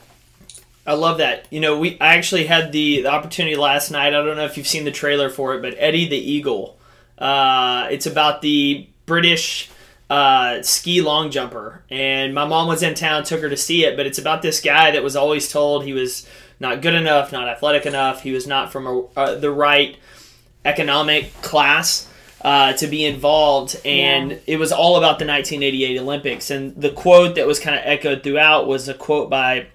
I 0.88 0.94
love 0.94 1.18
that. 1.18 1.48
You 1.50 1.60
know, 1.60 1.80
we 1.80 2.00
I 2.00 2.16
actually 2.16 2.46
had 2.46 2.72
the, 2.72 3.02
the 3.02 3.12
opportunity 3.12 3.56
last 3.58 3.92
night. 3.92 4.14
I 4.14 4.24
don't 4.24 4.38
know 4.38 4.46
if 4.46 4.56
you've 4.56 4.68
seen 4.68 4.86
the 4.86 4.92
trailer 4.92 5.30
for 5.30 5.56
it, 5.56 5.62
but 5.62 5.74
Eddie 5.78 6.08
the 6.08 6.18
Eagle. 6.18 6.78
Uh, 7.18 7.88
it's 7.92 8.06
about 8.06 8.42
the 8.42 8.88
British 9.06 9.70
uh, 10.10 10.62
ski 10.62 11.02
long 11.02 11.32
jumper, 11.32 11.84
and 11.90 12.34
my 12.34 12.46
mom 12.46 12.68
was 12.68 12.84
in 12.84 12.94
town, 12.94 13.24
took 13.24 13.42
her 13.42 13.50
to 13.50 13.58
see 13.58 13.86
it. 13.86 13.98
But 13.98 14.06
it's 14.06 14.20
about 14.20 14.42
this 14.42 14.62
guy 14.62 14.92
that 14.92 15.04
was 15.04 15.16
always 15.16 15.52
told 15.52 15.84
he 15.84 15.94
was 15.94 16.28
not 16.60 16.82
good 16.82 16.94
enough, 16.94 17.32
not 17.32 17.48
athletic 17.48 17.86
enough. 17.86 18.22
He 18.22 18.32
was 18.32 18.48
not 18.48 18.72
from 18.72 18.88
a, 18.88 19.02
uh, 19.18 19.36
the 19.36 19.52
right 19.52 19.98
economic 20.64 21.34
class. 21.42 22.10
Uh, 22.42 22.74
to 22.74 22.86
be 22.86 23.04
involved, 23.04 23.76
and 23.84 24.30
yeah. 24.30 24.38
it 24.46 24.58
was 24.58 24.72
all 24.72 24.98
about 24.98 25.18
the 25.18 25.26
1988 25.26 25.98
Olympics. 25.98 26.52
And 26.52 26.80
the 26.80 26.92
quote 26.92 27.34
that 27.36 27.48
was 27.48 27.60
kind 27.60 27.76
of 27.76 27.82
echoed 27.84 28.22
throughout 28.22 28.68
was 28.68 28.88
a 28.88 28.94
quote 28.94 29.32
by 29.32 29.66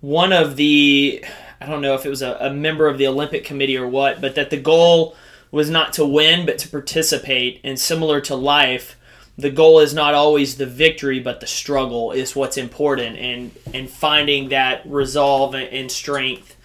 one 0.00 0.32
of 0.32 0.56
the, 0.56 1.22
I 1.60 1.66
don't 1.66 1.82
know 1.82 1.94
if 1.94 2.06
it 2.06 2.08
was 2.08 2.22
a, 2.22 2.38
a 2.40 2.50
member 2.50 2.88
of 2.88 2.96
the 2.96 3.06
Olympic 3.06 3.44
Committee 3.44 3.76
or 3.76 3.86
what, 3.86 4.22
but 4.22 4.34
that 4.34 4.48
the 4.48 4.56
goal 4.56 5.14
was 5.50 5.68
not 5.68 5.92
to 5.94 6.06
win, 6.06 6.46
but 6.46 6.56
to 6.60 6.68
participate. 6.68 7.60
And 7.62 7.78
similar 7.78 8.22
to 8.22 8.34
life, 8.34 8.96
the 9.38 9.50
goal 9.50 9.80
is 9.80 9.92
not 9.92 10.14
always 10.14 10.56
the 10.56 10.66
victory, 10.66 11.20
but 11.20 11.40
the 11.40 11.46
struggle 11.46 12.12
is 12.12 12.34
what's 12.34 12.56
important, 12.56 13.16
and 13.18 13.50
and 13.74 13.90
finding 13.90 14.48
that 14.48 14.82
resolve 14.86 15.54
and 15.54 15.90
strength 15.90 16.56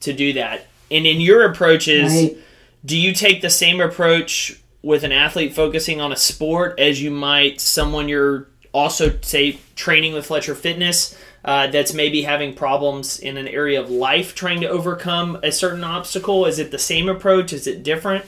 to 0.00 0.12
do 0.12 0.32
that. 0.34 0.66
And 0.90 1.06
in 1.06 1.20
your 1.20 1.44
approaches, 1.44 2.12
right. 2.12 2.36
do 2.84 2.96
you 2.96 3.12
take 3.14 3.40
the 3.40 3.50
same 3.50 3.80
approach 3.80 4.60
with 4.82 5.04
an 5.04 5.12
athlete 5.12 5.54
focusing 5.54 6.00
on 6.00 6.12
a 6.12 6.16
sport 6.16 6.78
as 6.78 7.02
you 7.02 7.10
might 7.10 7.60
someone 7.60 8.08
you're 8.08 8.48
also 8.72 9.18
say 9.22 9.58
training 9.74 10.12
with 10.12 10.26
Fletcher 10.26 10.54
Fitness? 10.54 11.16
Uh, 11.44 11.68
that's 11.68 11.94
maybe 11.94 12.22
having 12.22 12.52
problems 12.52 13.20
in 13.20 13.36
an 13.36 13.48
area 13.48 13.80
of 13.80 13.88
life 13.88 14.34
trying 14.34 14.60
to 14.60 14.68
overcome 14.68 15.38
a 15.42 15.52
certain 15.52 15.84
obstacle? 15.84 16.44
Is 16.44 16.58
it 16.58 16.72
the 16.72 16.78
same 16.78 17.08
approach? 17.08 17.52
Is 17.52 17.66
it 17.66 17.82
different? 17.82 18.26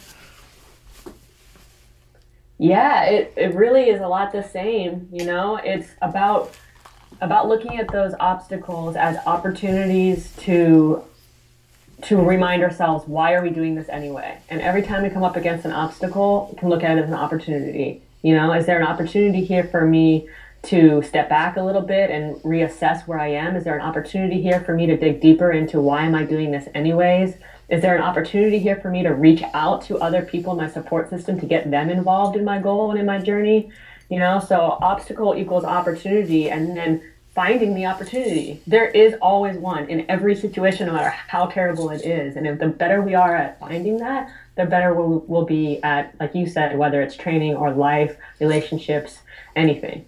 Yeah, 2.61 3.05
it, 3.05 3.33
it 3.37 3.55
really 3.55 3.89
is 3.89 4.03
a 4.03 4.07
lot 4.07 4.33
the 4.33 4.43
same. 4.43 5.09
You 5.11 5.25
know, 5.25 5.57
it's 5.57 5.89
about 6.03 6.55
about 7.23 7.49
looking 7.49 7.79
at 7.79 7.91
those 7.91 8.15
obstacles 8.21 8.97
as 8.97 9.17
opportunities 9.27 10.35
to 10.41 11.03
to 12.03 12.17
remind 12.23 12.63
ourselves 12.63 13.09
why 13.09 13.33
are 13.33 13.43
we 13.43 13.51
doing 13.51 13.75
this 13.75 13.89
anyway? 13.89 14.39
And 14.51 14.61
every 14.61 14.83
time 14.83 15.03
we 15.03 15.09
come 15.09 15.23
up 15.23 15.37
against 15.37 15.65
an 15.65 15.73
obstacle 15.73 16.51
we 16.53 16.59
can 16.59 16.69
look 16.69 16.85
at 16.85 16.99
it 16.99 17.03
as 17.03 17.09
an 17.09 17.15
opportunity 17.15 18.03
you 18.23 18.35
know? 18.35 18.53
Is 18.53 18.67
there 18.67 18.79
an 18.79 18.87
opportunity 18.87 19.45
here 19.45 19.65
for 19.65 19.87
me 19.87 20.29
to 20.65 21.03
step 21.03 21.29
back 21.29 21.57
a 21.57 21.63
little 21.63 21.81
bit 21.81 22.11
and 22.11 22.37
reassess 22.43 23.07
where 23.07 23.19
i 23.19 23.29
am? 23.29 23.57
Is 23.57 23.65
there 23.65 23.75
an 23.75 23.81
opportunity 23.81 24.43
here 24.43 24.61
for 24.61 24.75
me 24.75 24.87
to 24.87 24.97
dig 24.97 25.21
deeper 25.21 25.51
into 25.51 25.81
why 25.81 26.05
am 26.05 26.15
i 26.15 26.25
doing 26.25 26.51
this 26.51 26.69
anyways 26.75 27.35
is 27.71 27.81
there 27.83 27.95
an 27.97 28.03
opportunity 28.03 28.59
here 28.59 28.77
for 28.77 28.91
me 28.91 29.03
to 29.05 29.15
reach 29.15 29.43
out 29.55 29.83
to 29.83 29.99
other 29.99 30.23
people 30.23 30.53
in 30.53 30.59
my 30.59 30.69
support 30.69 31.09
system 31.09 31.39
to 31.41 31.47
get 31.47 31.71
them 31.71 31.89
involved 31.89 32.37
in 32.37 32.45
my 32.45 32.59
goal 32.59 32.91
and 32.91 32.99
in 32.99 33.07
my 33.07 33.19
journey? 33.19 33.71
You 34.09 34.19
know, 34.19 34.41
so 34.41 34.79
obstacle 34.83 35.37
equals 35.37 35.65
opportunity, 35.65 36.51
and 36.51 36.77
then 36.77 37.01
finding 37.33 37.75
the 37.75 37.87
opportunity. 37.87 38.61
There 38.67 38.89
is 38.89 39.15
always 39.23 39.57
one 39.57 39.89
in 39.89 40.05
every 40.11 40.35
situation, 40.35 40.89
no 40.89 40.95
matter 40.95 41.11
how 41.11 41.47
terrible 41.47 41.91
it 41.91 42.05
is. 42.05 42.35
And 42.35 42.45
if 42.45 42.59
the 42.59 42.67
better 42.67 43.03
we 43.03 43.15
are 43.15 43.37
at 43.37 43.61
finding 43.61 43.99
that, 43.99 44.29
the 44.57 44.65
better 44.67 44.93
we'll, 44.93 45.21
we'll 45.29 45.45
be 45.45 45.81
at, 45.85 46.13
like 46.19 46.35
you 46.35 46.49
said, 46.49 46.77
whether 46.77 47.01
it's 47.01 47.15
training 47.15 47.55
or 47.55 47.71
life, 47.71 48.17
relationships, 48.41 49.21
anything. 49.55 50.07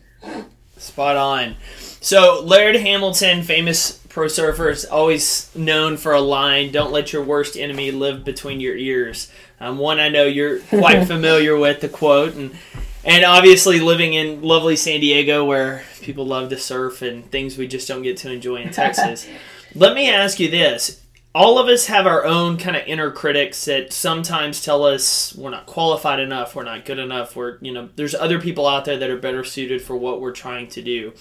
Spot 0.76 1.16
on. 1.16 1.54
So 2.00 2.42
Laird 2.44 2.74
Hamilton, 2.74 3.44
famous 3.44 4.01
pro 4.12 4.28
surfer, 4.28 4.68
is 4.68 4.84
always 4.84 5.50
known 5.54 5.96
for 5.96 6.12
a 6.12 6.20
line: 6.20 6.70
"Don't 6.70 6.92
let 6.92 7.12
your 7.12 7.24
worst 7.24 7.56
enemy 7.56 7.90
live 7.90 8.24
between 8.24 8.60
your 8.60 8.76
ears." 8.76 9.30
Um, 9.60 9.78
one 9.78 9.98
I 9.98 10.08
know 10.08 10.24
you're 10.24 10.60
quite 10.70 11.06
familiar 11.06 11.56
with 11.56 11.80
the 11.80 11.88
quote, 11.88 12.34
and 12.34 12.56
and 13.04 13.24
obviously 13.24 13.80
living 13.80 14.14
in 14.14 14.42
lovely 14.42 14.76
San 14.76 15.00
Diego, 15.00 15.44
where 15.44 15.84
people 16.00 16.26
love 16.26 16.50
to 16.50 16.58
surf 16.58 17.02
and 17.02 17.28
things 17.30 17.56
we 17.56 17.66
just 17.66 17.88
don't 17.88 18.02
get 18.02 18.16
to 18.18 18.30
enjoy 18.30 18.56
in 18.56 18.70
Texas. 18.72 19.26
Let 19.74 19.94
me 19.94 20.10
ask 20.10 20.38
you 20.38 20.50
this: 20.50 21.02
all 21.34 21.58
of 21.58 21.68
us 21.68 21.86
have 21.86 22.06
our 22.06 22.26
own 22.26 22.58
kind 22.58 22.76
of 22.76 22.82
inner 22.86 23.10
critics 23.10 23.64
that 23.64 23.92
sometimes 23.92 24.62
tell 24.62 24.84
us 24.84 25.34
we're 25.34 25.50
not 25.50 25.64
qualified 25.66 26.20
enough, 26.20 26.54
we're 26.54 26.64
not 26.64 26.84
good 26.84 26.98
enough, 26.98 27.34
we're, 27.34 27.56
you 27.62 27.72
know, 27.72 27.88
there's 27.96 28.14
other 28.14 28.38
people 28.38 28.66
out 28.66 28.84
there 28.84 28.98
that 28.98 29.08
are 29.08 29.16
better 29.16 29.42
suited 29.42 29.80
for 29.80 29.96
what 29.96 30.20
we're 30.20 30.32
trying 30.32 30.68
to 30.68 30.82
do. 30.82 31.14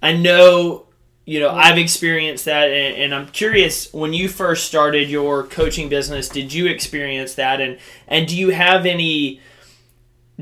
I 0.00 0.12
know, 0.12 0.86
you 1.24 1.38
know, 1.38 1.50
I've 1.50 1.78
experienced 1.78 2.46
that, 2.46 2.68
and, 2.70 2.96
and 2.96 3.14
I'm 3.14 3.28
curious 3.28 3.92
when 3.92 4.12
you 4.12 4.28
first 4.28 4.66
started 4.66 5.08
your 5.08 5.44
coaching 5.44 5.88
business, 5.88 6.28
did 6.28 6.52
you 6.52 6.66
experience 6.66 7.34
that? 7.34 7.60
And, 7.60 7.78
and 8.08 8.26
do 8.26 8.36
you 8.36 8.50
have 8.50 8.86
any 8.86 9.40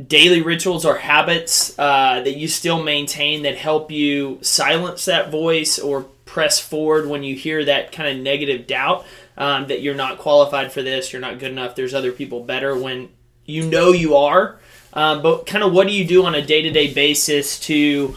daily 0.06 0.42
rituals 0.42 0.84
or 0.84 0.96
habits 0.96 1.76
uh, 1.78 2.20
that 2.20 2.36
you 2.36 2.46
still 2.48 2.82
maintain 2.82 3.42
that 3.42 3.56
help 3.56 3.90
you 3.90 4.38
silence 4.42 5.04
that 5.06 5.30
voice 5.30 5.78
or 5.78 6.02
press 6.24 6.60
forward 6.60 7.08
when 7.08 7.22
you 7.22 7.34
hear 7.34 7.64
that 7.64 7.90
kind 7.90 8.16
of 8.16 8.22
negative 8.22 8.66
doubt 8.66 9.04
um, 9.36 9.66
that 9.68 9.80
you're 9.80 9.94
not 9.94 10.18
qualified 10.18 10.72
for 10.72 10.82
this, 10.82 11.12
you're 11.12 11.20
not 11.20 11.38
good 11.38 11.50
enough, 11.50 11.74
there's 11.74 11.94
other 11.94 12.12
people 12.12 12.42
better 12.44 12.78
when 12.78 13.08
you 13.44 13.64
know 13.64 13.92
you 13.92 14.16
are. 14.16 14.58
Um, 14.92 15.22
but 15.22 15.46
kind 15.46 15.64
of 15.64 15.72
what 15.72 15.86
do 15.86 15.92
you 15.92 16.04
do 16.04 16.24
on 16.24 16.34
a 16.34 16.42
day 16.42 16.62
to 16.62 16.70
day 16.70 16.92
basis 16.92 17.58
to 17.60 18.16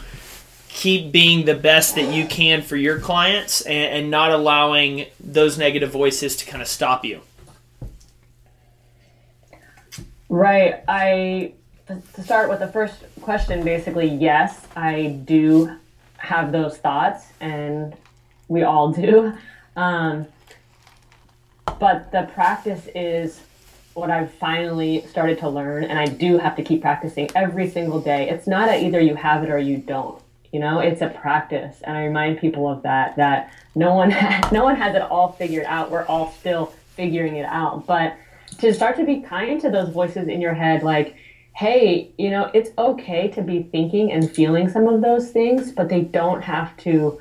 keep 0.72 1.12
being 1.12 1.44
the 1.44 1.54
best 1.54 1.94
that 1.96 2.12
you 2.12 2.26
can 2.26 2.62
for 2.62 2.76
your 2.76 2.98
clients 2.98 3.60
and, 3.62 3.94
and 3.94 4.10
not 4.10 4.32
allowing 4.32 5.06
those 5.20 5.58
negative 5.58 5.90
voices 5.90 6.34
to 6.36 6.46
kind 6.46 6.62
of 6.62 6.68
stop 6.68 7.04
you? 7.04 7.20
Right. 10.28 10.82
I 10.88 11.52
to 12.14 12.22
start 12.22 12.48
with 12.48 12.60
the 12.60 12.68
first 12.68 13.04
question, 13.20 13.62
basically, 13.64 14.06
yes, 14.06 14.66
I 14.74 15.20
do 15.26 15.76
have 16.16 16.52
those 16.52 16.78
thoughts, 16.78 17.26
and 17.40 17.94
we 18.48 18.62
all 18.62 18.92
do. 18.92 19.34
Um, 19.76 20.26
but 21.78 22.10
the 22.12 22.30
practice 22.32 22.88
is 22.94 23.40
what 23.92 24.10
I've 24.10 24.32
finally 24.32 25.04
started 25.06 25.38
to 25.40 25.50
learn, 25.50 25.84
and 25.84 25.98
I 25.98 26.06
do 26.06 26.38
have 26.38 26.56
to 26.56 26.62
keep 26.62 26.80
practicing 26.80 27.28
every 27.34 27.68
single 27.68 28.00
day. 28.00 28.30
It's 28.30 28.46
not 28.46 28.70
a 28.70 28.82
either 28.82 29.00
you 29.00 29.16
have 29.16 29.44
it 29.44 29.50
or 29.50 29.58
you 29.58 29.76
don't. 29.76 30.21
You 30.52 30.60
know, 30.60 30.80
it's 30.80 31.00
a 31.00 31.08
practice, 31.08 31.80
and 31.82 31.96
I 31.96 32.04
remind 32.04 32.38
people 32.38 32.68
of 32.68 32.82
that. 32.82 33.16
That 33.16 33.52
no 33.74 33.94
one 33.94 34.10
has, 34.10 34.52
no 34.52 34.64
one 34.64 34.76
has 34.76 34.94
it 34.94 35.02
all 35.02 35.32
figured 35.32 35.64
out. 35.66 35.90
We're 35.90 36.06
all 36.06 36.32
still 36.32 36.66
figuring 36.94 37.36
it 37.36 37.46
out. 37.46 37.86
But 37.86 38.16
to 38.58 38.72
start 38.74 38.96
to 38.96 39.04
be 39.04 39.20
kind 39.20 39.60
to 39.62 39.70
those 39.70 39.88
voices 39.88 40.28
in 40.28 40.40
your 40.40 40.54
head, 40.54 40.82
like, 40.82 41.16
hey, 41.54 42.12
you 42.18 42.30
know, 42.30 42.50
it's 42.54 42.70
okay 42.78 43.28
to 43.28 43.42
be 43.42 43.62
thinking 43.62 44.12
and 44.12 44.30
feeling 44.30 44.68
some 44.68 44.86
of 44.88 45.00
those 45.00 45.30
things, 45.30 45.72
but 45.72 45.88
they 45.88 46.02
don't 46.02 46.42
have 46.42 46.76
to 46.78 47.20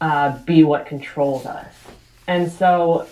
uh, 0.00 0.36
be 0.44 0.64
what 0.64 0.86
controls 0.86 1.46
us. 1.46 1.74
And 2.26 2.50
so 2.50 3.06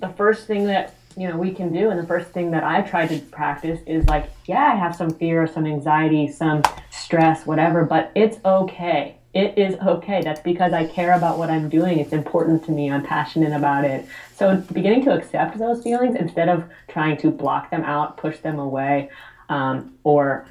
the 0.00 0.08
first 0.16 0.46
thing 0.46 0.64
that 0.64 0.94
you 1.16 1.28
know 1.28 1.36
we 1.36 1.50
can 1.50 1.72
do 1.72 1.90
and 1.90 1.98
the 1.98 2.06
first 2.06 2.30
thing 2.30 2.52
that 2.52 2.62
I 2.62 2.82
try 2.82 3.06
to 3.06 3.18
practice 3.18 3.80
is 3.86 4.06
like, 4.06 4.30
yeah, 4.46 4.72
I 4.72 4.76
have 4.76 4.94
some 4.94 5.10
fear, 5.10 5.46
some 5.46 5.66
anxiety, 5.66 6.30
some 6.30 6.62
stress, 7.08 7.46
whatever, 7.46 7.86
but 7.86 8.12
it's 8.14 8.36
okay. 8.44 9.16
It 9.32 9.56
is 9.56 9.76
okay. 9.76 10.20
That's 10.20 10.42
because 10.42 10.74
I 10.74 10.86
care 10.86 11.14
about 11.14 11.38
what 11.38 11.48
I'm 11.48 11.70
doing. 11.70 11.98
It's 11.98 12.12
important 12.12 12.66
to 12.66 12.70
me. 12.70 12.90
I'm 12.90 13.02
passionate 13.02 13.54
about 13.54 13.86
it. 13.86 14.04
So 14.36 14.56
beginning 14.74 15.06
to 15.06 15.14
accept 15.14 15.56
those 15.58 15.82
feelings 15.82 16.16
instead 16.16 16.50
of 16.50 16.64
trying 16.88 17.16
to 17.18 17.30
block 17.30 17.70
them 17.70 17.82
out, 17.82 18.18
push 18.18 18.36
them 18.40 18.58
away, 18.58 19.08
um, 19.48 19.94
or 20.04 20.48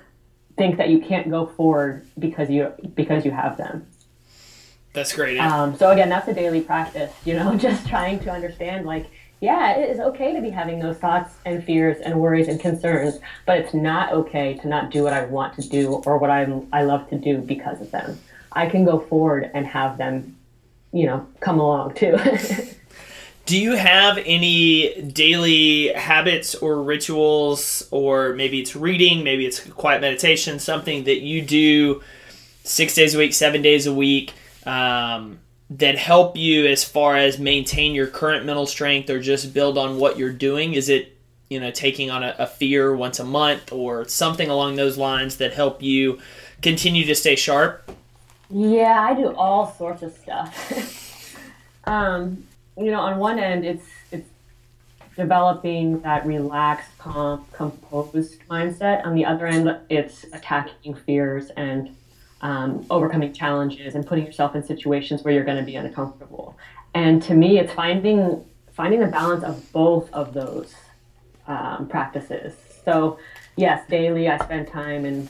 think 0.57 0.77
that 0.77 0.89
you 0.89 0.99
can't 0.99 1.29
go 1.29 1.45
forward 1.45 2.07
because 2.17 2.49
you 2.49 2.73
because 2.95 3.23
you 3.23 3.29
have 3.29 3.55
them. 3.57 3.85
That's 4.93 5.13
great. 5.13 5.37
Um, 5.37 5.77
so 5.77 5.91
again, 5.91 6.09
that's 6.09 6.27
a 6.27 6.33
daily 6.33 6.61
practice. 6.61 7.13
You 7.23 7.35
know, 7.35 7.55
just 7.67 7.87
trying 7.87 8.19
to 8.21 8.31
understand 8.31 8.87
like. 8.87 9.05
Yeah, 9.39 9.77
it 9.77 9.89
is 9.89 9.99
okay 9.99 10.33
to 10.33 10.41
be 10.41 10.49
having 10.49 10.79
those 10.79 10.97
thoughts 10.97 11.35
and 11.45 11.63
fears 11.63 11.97
and 11.99 12.19
worries 12.19 12.47
and 12.47 12.59
concerns, 12.59 13.19
but 13.45 13.59
it's 13.59 13.73
not 13.73 14.11
okay 14.11 14.55
to 14.55 14.67
not 14.67 14.89
do 14.89 15.03
what 15.03 15.13
I 15.13 15.25
want 15.25 15.53
to 15.55 15.69
do 15.69 16.01
or 16.05 16.17
what 16.17 16.31
I 16.31 16.47
I 16.73 16.83
love 16.83 17.07
to 17.09 17.17
do 17.17 17.37
because 17.37 17.79
of 17.79 17.91
them. 17.91 18.19
I 18.51 18.67
can 18.67 18.83
go 18.83 18.99
forward 18.99 19.51
and 19.53 19.67
have 19.67 19.97
them, 19.97 20.35
you 20.91 21.05
know, 21.05 21.27
come 21.39 21.59
along 21.59 21.93
too. 21.93 22.17
Do 23.45 23.57
you 23.57 23.77
have 23.77 24.17
any 24.25 25.01
daily 25.03 25.93
habits 25.93 26.53
or 26.53 26.83
rituals, 26.83 27.87
or 27.91 28.33
maybe 28.33 28.59
it's 28.59 28.75
reading, 28.75 29.23
maybe 29.23 29.45
it's 29.45 29.61
quiet 29.69 30.01
meditation, 30.01 30.59
something 30.59 31.05
that 31.05 31.21
you 31.21 31.41
do 31.41 32.03
six 32.65 32.93
days 32.93 33.15
a 33.15 33.17
week, 33.17 33.33
seven 33.33 33.61
days 33.61 33.87
a 33.87 33.93
week, 33.93 34.33
um, 34.65 35.39
that 35.69 35.97
help 35.97 36.37
you 36.37 36.65
as 36.65 36.83
far 36.83 37.17
as 37.17 37.37
maintain 37.39 37.93
your 37.93 38.07
current 38.07 38.45
mental 38.45 38.65
strength 38.65 39.09
or 39.09 39.19
just 39.19 39.53
build 39.53 39.77
on 39.77 39.97
what 39.97 40.17
you're 40.17 40.31
doing? 40.31 40.73
Is 40.73 40.89
it, 40.89 41.17
you 41.49 41.59
know, 41.59 41.71
taking 41.71 42.09
on 42.09 42.23
a, 42.23 42.35
a 42.39 42.47
fear 42.47 42.95
once 42.95 43.19
a 43.19 43.25
month 43.25 43.71
or 43.71 44.07
something 44.07 44.49
along 44.49 44.75
those 44.75 44.97
lines 44.97 45.37
that 45.37 45.53
help 45.53 45.81
you 45.81 46.19
continue 46.61 47.05
to 47.05 47.15
stay 47.15 47.35
sharp? 47.35 47.91
Yeah, 48.49 49.01
I 49.01 49.13
do 49.13 49.35
all 49.35 49.73
sorts 49.73 50.03
of 50.03 50.13
stuff. 50.13 51.35
um, 51.83 52.45
you 52.77 52.91
know, 52.91 53.01
on 53.01 53.17
one 53.17 53.39
end, 53.39 53.65
it's 53.65 53.85
it's 54.11 54.29
developing 55.17 55.99
that 56.01 56.25
relaxed, 56.25 56.97
calm, 56.97 57.45
composed 57.51 58.39
mindset. 58.49 59.05
On 59.05 59.15
the 59.15 59.25
other 59.25 59.47
end, 59.47 59.75
it's 59.89 60.23
attacking 60.31 60.95
fears 60.95 61.49
and 61.57 61.93
um, 62.41 62.85
overcoming 62.89 63.33
challenges 63.33 63.95
and 63.95 64.05
putting 64.05 64.25
yourself 64.25 64.55
in 64.55 64.63
situations 64.63 65.23
where 65.23 65.33
you're 65.33 65.43
going 65.43 65.57
to 65.57 65.63
be 65.63 65.75
uncomfortable. 65.75 66.57
And 66.93 67.21
to 67.23 67.33
me, 67.33 67.59
it's 67.59 67.73
finding 67.73 68.45
finding 68.71 68.99
the 68.99 69.07
balance 69.07 69.43
of 69.43 69.71
both 69.71 70.11
of 70.13 70.33
those 70.35 70.71
um, 71.47 71.87
practices. 71.87 72.53
So, 72.85 73.17
yes, 73.55 73.87
daily 73.89 74.29
I 74.29 74.37
spend 74.37 74.67
time 74.67 75.03
in 75.03 75.27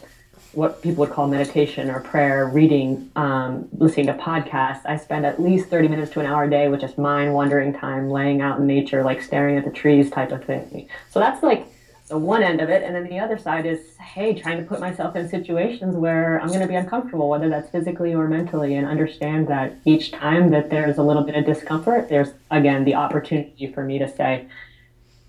what 0.52 0.82
people 0.82 1.02
would 1.02 1.14
call 1.14 1.28
meditation 1.28 1.90
or 1.90 2.02
prayer, 2.02 2.48
reading, 2.48 3.10
um, 3.16 3.70
listening 3.78 4.08
to 4.08 4.14
podcasts. 4.14 4.82
I 4.86 4.98
spend 4.98 5.26
at 5.26 5.42
least 5.42 5.70
30 5.70 5.88
minutes 5.88 6.12
to 6.12 6.20
an 6.20 6.26
hour 6.26 6.44
a 6.44 6.50
day 6.50 6.68
with 6.68 6.82
just 6.82 6.98
mind 6.98 7.34
wandering 7.34 7.74
time, 7.74 8.10
laying 8.10 8.42
out 8.42 8.60
in 8.60 8.68
nature, 8.68 9.04
like 9.04 9.22
staring 9.22 9.58
at 9.58 9.64
the 9.64 9.72
trees 9.72 10.10
type 10.10 10.32
of 10.32 10.44
thing. 10.44 10.90
So 11.12 11.20
that's 11.20 11.42
like 11.42 11.68
the 12.08 12.18
one 12.18 12.42
end 12.42 12.62
of 12.62 12.70
it. 12.70 12.84
And 12.84 12.96
then 12.96 13.04
the 13.04 13.20
other 13.20 13.38
side 13.38 13.66
is, 13.66 13.98
hey, 13.98 14.34
trying 14.34 14.58
to 14.58 14.64
put 14.64 14.80
myself 14.80 15.16
in 15.16 15.28
situations 15.28 15.96
where 15.96 16.40
I'm 16.42 16.48
going 16.48 16.62
to 16.62 16.68
be 16.68 16.76
uncomfortable, 16.76 17.30
whether 17.30 17.50
that's 17.50 17.70
physically 17.70 18.14
or 18.14 18.28
mentally, 18.28 18.76
and 18.76 18.88
understand 18.88 19.48
that 19.50 19.76
each 19.86 20.12
time 20.12 20.52
that 20.52 20.70
there's 20.70 20.98
a 20.98 21.04
little 21.04 21.24
bit 21.24 21.36
of 21.36 21.46
discomfort, 21.46 22.08
there's, 22.08 22.30
again, 22.50 22.86
the 22.86 22.96
opportunity 22.96 23.68
for 23.68 23.84
me 23.84 24.00
to 24.00 24.08
say, 24.08 24.48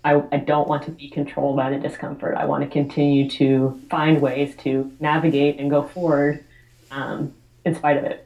I, 0.05 0.23
I 0.31 0.37
don't 0.37 0.69
want 0.69 0.83
to 0.83 0.91
be 0.91 1.09
controlled 1.09 1.57
by 1.57 1.69
the 1.69 1.77
discomfort. 1.77 2.35
I 2.37 2.45
want 2.45 2.63
to 2.63 2.69
continue 2.69 3.29
to 3.31 3.81
find 3.89 4.21
ways 4.21 4.55
to 4.57 4.89
navigate 5.01 5.59
and 5.59 5.69
go 5.69 5.83
forward 5.83 6.45
um, 6.91 7.33
in 7.65 7.75
spite 7.75 7.97
of 7.97 8.05
it. 8.05 8.25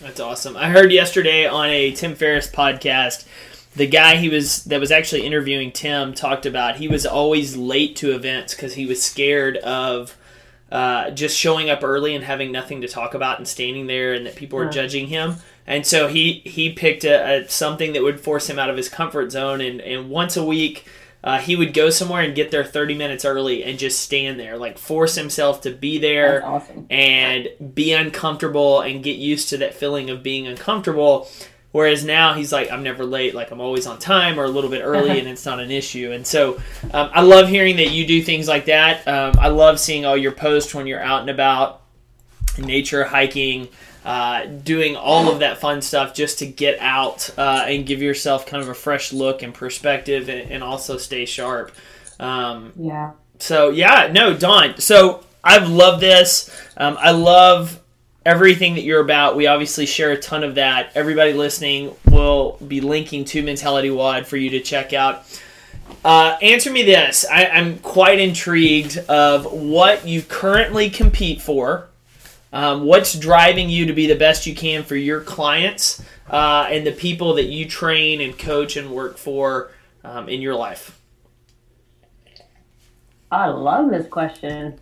That's 0.00 0.20
awesome. 0.20 0.56
I 0.56 0.68
heard 0.68 0.92
yesterday 0.92 1.46
on 1.46 1.70
a 1.70 1.90
Tim 1.92 2.14
Ferriss 2.14 2.48
podcast, 2.48 3.26
the 3.78 3.86
guy 3.86 4.16
he 4.16 4.28
was 4.28 4.64
that 4.64 4.80
was 4.80 4.90
actually 4.90 5.24
interviewing 5.24 5.70
Tim 5.72 6.12
talked 6.12 6.44
about 6.44 6.76
he 6.76 6.88
was 6.88 7.06
always 7.06 7.56
late 7.56 7.96
to 7.96 8.12
events 8.12 8.54
because 8.54 8.74
he 8.74 8.86
was 8.86 9.02
scared 9.02 9.56
of 9.58 10.16
uh, 10.70 11.10
just 11.12 11.38
showing 11.38 11.70
up 11.70 11.82
early 11.82 12.14
and 12.14 12.24
having 12.24 12.52
nothing 12.52 12.82
to 12.82 12.88
talk 12.88 13.14
about 13.14 13.38
and 13.38 13.48
standing 13.48 13.86
there 13.86 14.12
and 14.12 14.26
that 14.26 14.36
people 14.36 14.58
were 14.58 14.64
uh-huh. 14.64 14.72
judging 14.72 15.06
him. 15.06 15.36
And 15.66 15.86
so 15.86 16.08
he 16.08 16.42
he 16.44 16.72
picked 16.72 17.04
a, 17.04 17.44
a, 17.44 17.48
something 17.48 17.92
that 17.92 18.02
would 18.02 18.20
force 18.20 18.50
him 18.50 18.58
out 18.58 18.68
of 18.68 18.76
his 18.76 18.88
comfort 18.88 19.30
zone 19.30 19.60
and, 19.60 19.80
and 19.80 20.10
once 20.10 20.36
a 20.36 20.44
week 20.44 20.84
uh, 21.22 21.38
he 21.38 21.56
would 21.56 21.74
go 21.74 21.90
somewhere 21.90 22.22
and 22.22 22.34
get 22.34 22.50
there 22.50 22.64
30 22.64 22.94
minutes 22.94 23.24
early 23.24 23.64
and 23.64 23.78
just 23.78 24.00
stand 24.00 24.38
there, 24.38 24.56
like 24.56 24.78
force 24.78 25.14
himself 25.14 25.60
to 25.62 25.70
be 25.70 25.98
there 25.98 26.44
awesome. 26.44 26.86
and 26.90 27.48
be 27.74 27.92
uncomfortable 27.92 28.80
and 28.80 29.02
get 29.02 29.16
used 29.16 29.48
to 29.48 29.56
that 29.58 29.74
feeling 29.74 30.10
of 30.10 30.22
being 30.22 30.46
uncomfortable. 30.46 31.28
Whereas 31.70 32.04
now 32.04 32.32
he's 32.34 32.50
like, 32.50 32.70
I'm 32.70 32.82
never 32.82 33.04
late, 33.04 33.34
like 33.34 33.50
I'm 33.50 33.60
always 33.60 33.86
on 33.86 33.98
time 33.98 34.40
or 34.40 34.44
a 34.44 34.48
little 34.48 34.70
bit 34.70 34.82
early, 34.82 35.18
and 35.18 35.28
it's 35.28 35.44
not 35.44 35.60
an 35.60 35.70
issue. 35.70 36.12
And 36.12 36.26
so 36.26 36.54
um, 36.92 37.10
I 37.12 37.20
love 37.20 37.48
hearing 37.48 37.76
that 37.76 37.90
you 37.90 38.06
do 38.06 38.22
things 38.22 38.48
like 38.48 38.66
that. 38.66 39.06
Um, 39.06 39.34
I 39.38 39.48
love 39.48 39.78
seeing 39.78 40.06
all 40.06 40.16
your 40.16 40.32
posts 40.32 40.74
when 40.74 40.86
you're 40.86 41.02
out 41.02 41.20
and 41.20 41.30
about, 41.30 41.82
nature, 42.56 43.04
hiking 43.04 43.68
uh, 44.08 44.46
doing 44.46 44.96
all 44.96 45.30
of 45.30 45.40
that 45.40 45.58
fun 45.58 45.82
stuff 45.82 46.14
just 46.14 46.38
to 46.38 46.46
get 46.46 46.78
out 46.78 47.28
uh, 47.36 47.64
and 47.66 47.84
give 47.84 48.00
yourself 48.00 48.46
kind 48.46 48.62
of 48.62 48.70
a 48.70 48.74
fresh 48.74 49.12
look 49.12 49.42
and 49.42 49.52
perspective 49.52 50.30
and, 50.30 50.50
and 50.50 50.64
also 50.64 50.96
stay 50.96 51.26
sharp. 51.26 51.72
Um, 52.18 52.72
yeah. 52.76 53.12
So, 53.38 53.68
yeah, 53.68 54.08
no, 54.10 54.34
Dawn. 54.34 54.78
So, 54.80 55.24
I've 55.44 55.68
loved 55.68 56.02
this. 56.02 56.50
Um, 56.76 56.96
I 56.98 57.10
love 57.10 57.80
everything 58.28 58.74
that 58.74 58.82
you're 58.82 59.00
about. 59.00 59.36
We 59.36 59.46
obviously 59.46 59.86
share 59.86 60.12
a 60.12 60.18
ton 60.18 60.44
of 60.44 60.56
that. 60.56 60.92
Everybody 60.94 61.32
listening 61.32 61.94
will 62.10 62.58
be 62.66 62.80
linking 62.80 63.24
to 63.26 63.42
Mentality 63.42 63.90
WOD 63.90 64.26
for 64.26 64.36
you 64.36 64.50
to 64.50 64.60
check 64.60 64.92
out. 64.92 65.24
Uh, 66.04 66.36
answer 66.42 66.70
me 66.70 66.82
this. 66.82 67.24
I, 67.30 67.46
I'm 67.46 67.78
quite 67.78 68.20
intrigued 68.20 68.98
of 69.08 69.50
what 69.52 70.06
you 70.06 70.22
currently 70.22 70.90
compete 70.90 71.40
for 71.40 71.88
um, 72.52 72.84
what's 72.84 73.18
driving 73.18 73.68
you 73.68 73.86
to 73.86 73.92
be 73.92 74.06
the 74.06 74.16
best 74.16 74.46
you 74.46 74.54
can 74.54 74.82
for 74.82 74.96
your 74.96 75.20
clients 75.20 76.02
uh, 76.30 76.66
and 76.70 76.86
the 76.86 76.92
people 76.92 77.34
that 77.34 77.46
you 77.46 77.66
train 77.66 78.20
and 78.20 78.38
coach 78.38 78.76
and 78.76 78.90
work 78.90 79.18
for 79.18 79.70
um, 80.04 80.28
in 80.28 80.40
your 80.40 80.54
life? 80.54 80.98
I 83.30 83.48
love 83.48 83.90
this 83.90 84.06
question. 84.06 84.80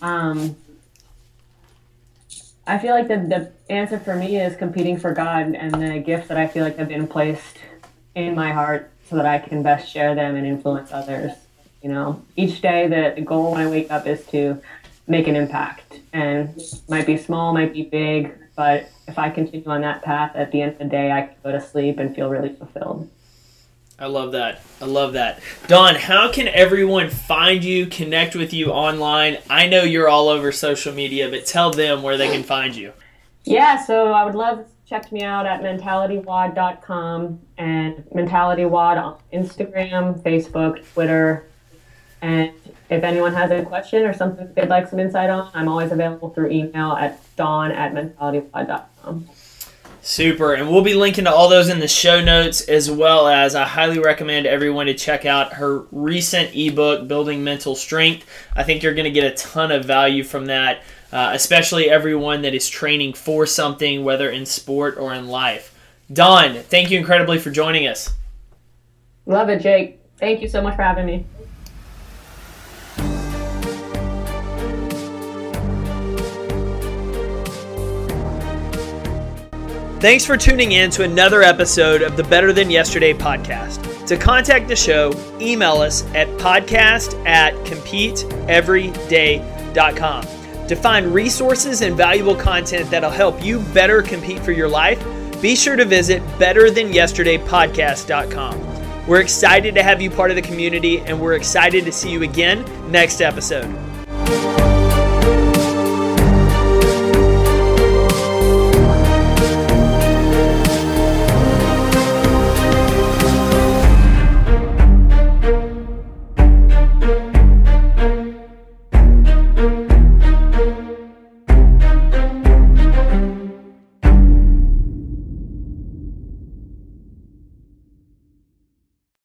Um, 0.00 0.56
I 2.68 2.78
feel 2.78 2.94
like 2.94 3.08
the, 3.08 3.16
the 3.16 3.72
answer 3.72 3.98
for 3.98 4.14
me 4.14 4.38
is 4.38 4.54
competing 4.54 4.98
for 4.98 5.14
God 5.14 5.54
and 5.54 5.72
the 5.72 6.00
gifts 6.00 6.28
that 6.28 6.36
I 6.36 6.46
feel 6.46 6.64
like 6.64 6.76
have 6.76 6.88
been 6.88 7.08
placed 7.08 7.56
in 8.14 8.34
my 8.34 8.52
heart 8.52 8.90
so 9.08 9.16
that 9.16 9.24
I 9.24 9.38
can 9.38 9.62
best 9.62 9.90
share 9.90 10.14
them 10.14 10.36
and 10.36 10.46
influence 10.46 10.92
others. 10.92 11.32
You 11.82 11.88
know, 11.88 12.22
each 12.36 12.60
day 12.60 12.86
the, 12.86 13.14
the 13.16 13.22
goal 13.22 13.52
when 13.52 13.62
I 13.62 13.70
wake 13.70 13.90
up 13.90 14.06
is 14.06 14.26
to 14.26 14.60
make 15.06 15.26
an 15.28 15.34
impact. 15.34 16.00
And 16.12 16.60
might 16.90 17.06
be 17.06 17.16
small, 17.16 17.54
might 17.54 17.72
be 17.72 17.84
big, 17.84 18.34
but 18.54 18.90
if 19.06 19.18
I 19.18 19.30
continue 19.30 19.66
on 19.66 19.80
that 19.80 20.02
path, 20.02 20.36
at 20.36 20.52
the 20.52 20.60
end 20.60 20.72
of 20.72 20.78
the 20.78 20.84
day, 20.84 21.10
I 21.10 21.22
can 21.22 21.36
go 21.42 21.52
to 21.52 21.60
sleep 21.62 21.98
and 21.98 22.14
feel 22.14 22.28
really 22.28 22.54
fulfilled. 22.54 23.08
I 23.98 24.06
love 24.06 24.32
that. 24.32 24.60
I 24.80 24.84
love 24.84 25.14
that. 25.14 25.40
Dawn, 25.66 25.96
how 25.96 26.30
can 26.30 26.46
everyone 26.48 27.10
find 27.10 27.64
you, 27.64 27.86
connect 27.86 28.36
with 28.36 28.52
you 28.52 28.70
online? 28.70 29.38
I 29.50 29.66
know 29.66 29.82
you're 29.82 30.08
all 30.08 30.28
over 30.28 30.52
social 30.52 30.94
media, 30.94 31.28
but 31.28 31.46
tell 31.46 31.70
them 31.70 32.02
where 32.02 32.16
they 32.16 32.28
can 32.28 32.44
find 32.44 32.76
you. 32.76 32.92
Yeah, 33.44 33.84
so 33.84 34.12
I 34.12 34.24
would 34.24 34.36
love 34.36 34.66
check 34.88 35.12
me 35.12 35.22
out 35.22 35.44
at 35.46 35.60
mentalitywod.com 35.60 37.40
and 37.58 37.96
mentalitywod 38.14 39.02
on 39.02 39.18
Instagram, 39.32 40.20
Facebook, 40.22 40.82
Twitter, 40.94 41.46
and 42.22 42.52
if 42.90 43.02
anyone 43.02 43.34
has 43.34 43.50
a 43.50 43.62
question 43.64 44.04
or 44.04 44.14
something 44.14 44.50
they'd 44.54 44.68
like 44.68 44.88
some 44.88 44.98
insight 44.98 45.28
on, 45.28 45.50
I'm 45.52 45.68
always 45.68 45.92
available 45.92 46.30
through 46.30 46.50
email 46.50 46.92
at 46.92 47.20
dawn 47.36 47.70
at 47.70 47.92
mentalitywod.com. 47.92 49.28
Super. 50.08 50.54
And 50.54 50.70
we'll 50.70 50.80
be 50.80 50.94
linking 50.94 51.26
to 51.26 51.34
all 51.34 51.50
those 51.50 51.68
in 51.68 51.80
the 51.80 51.86
show 51.86 52.24
notes, 52.24 52.62
as 52.62 52.90
well 52.90 53.28
as 53.28 53.54
I 53.54 53.66
highly 53.66 53.98
recommend 53.98 54.46
everyone 54.46 54.86
to 54.86 54.94
check 54.94 55.26
out 55.26 55.52
her 55.52 55.80
recent 55.92 56.56
ebook, 56.56 57.06
Building 57.06 57.44
Mental 57.44 57.74
Strength. 57.74 58.26
I 58.56 58.62
think 58.62 58.82
you're 58.82 58.94
going 58.94 59.04
to 59.04 59.10
get 59.10 59.30
a 59.30 59.36
ton 59.36 59.70
of 59.70 59.84
value 59.84 60.24
from 60.24 60.46
that, 60.46 60.82
uh, 61.12 61.32
especially 61.34 61.90
everyone 61.90 62.40
that 62.40 62.54
is 62.54 62.70
training 62.70 63.12
for 63.12 63.44
something, 63.44 64.02
whether 64.02 64.30
in 64.30 64.46
sport 64.46 64.96
or 64.96 65.12
in 65.12 65.28
life. 65.28 65.78
Dawn, 66.10 66.54
thank 66.54 66.90
you 66.90 66.98
incredibly 66.98 67.38
for 67.38 67.50
joining 67.50 67.86
us. 67.86 68.14
Love 69.26 69.50
it, 69.50 69.60
Jake. 69.60 70.00
Thank 70.16 70.40
you 70.40 70.48
so 70.48 70.62
much 70.62 70.74
for 70.74 70.84
having 70.84 71.04
me. 71.04 71.26
Thanks 80.00 80.24
for 80.24 80.36
tuning 80.36 80.72
in 80.72 80.90
to 80.92 81.02
another 81.02 81.42
episode 81.42 82.02
of 82.02 82.16
the 82.16 82.22
Better 82.22 82.52
Than 82.52 82.70
Yesterday 82.70 83.12
podcast. 83.12 84.06
To 84.06 84.16
contact 84.16 84.68
the 84.68 84.76
show, 84.76 85.12
email 85.40 85.78
us 85.78 86.04
at 86.14 86.28
podcast 86.38 87.20
at 87.26 87.52
competeeveryday.com. 87.66 90.22
To 90.68 90.76
find 90.76 91.12
resources 91.12 91.82
and 91.82 91.96
valuable 91.96 92.36
content 92.36 92.88
that'll 92.92 93.10
help 93.10 93.42
you 93.42 93.58
better 93.74 94.00
compete 94.00 94.38
for 94.38 94.52
your 94.52 94.68
life, 94.68 95.04
be 95.42 95.56
sure 95.56 95.74
to 95.74 95.84
visit 95.84 96.22
betterthanYesterdaypodcast.com. 96.38 99.06
We're 99.08 99.20
excited 99.20 99.74
to 99.74 99.82
have 99.82 100.00
you 100.00 100.12
part 100.12 100.30
of 100.30 100.36
the 100.36 100.42
community, 100.42 101.00
and 101.00 101.20
we're 101.20 101.34
excited 101.34 101.84
to 101.86 101.90
see 101.90 102.12
you 102.12 102.22
again 102.22 102.64
next 102.88 103.20
episode. 103.20 103.66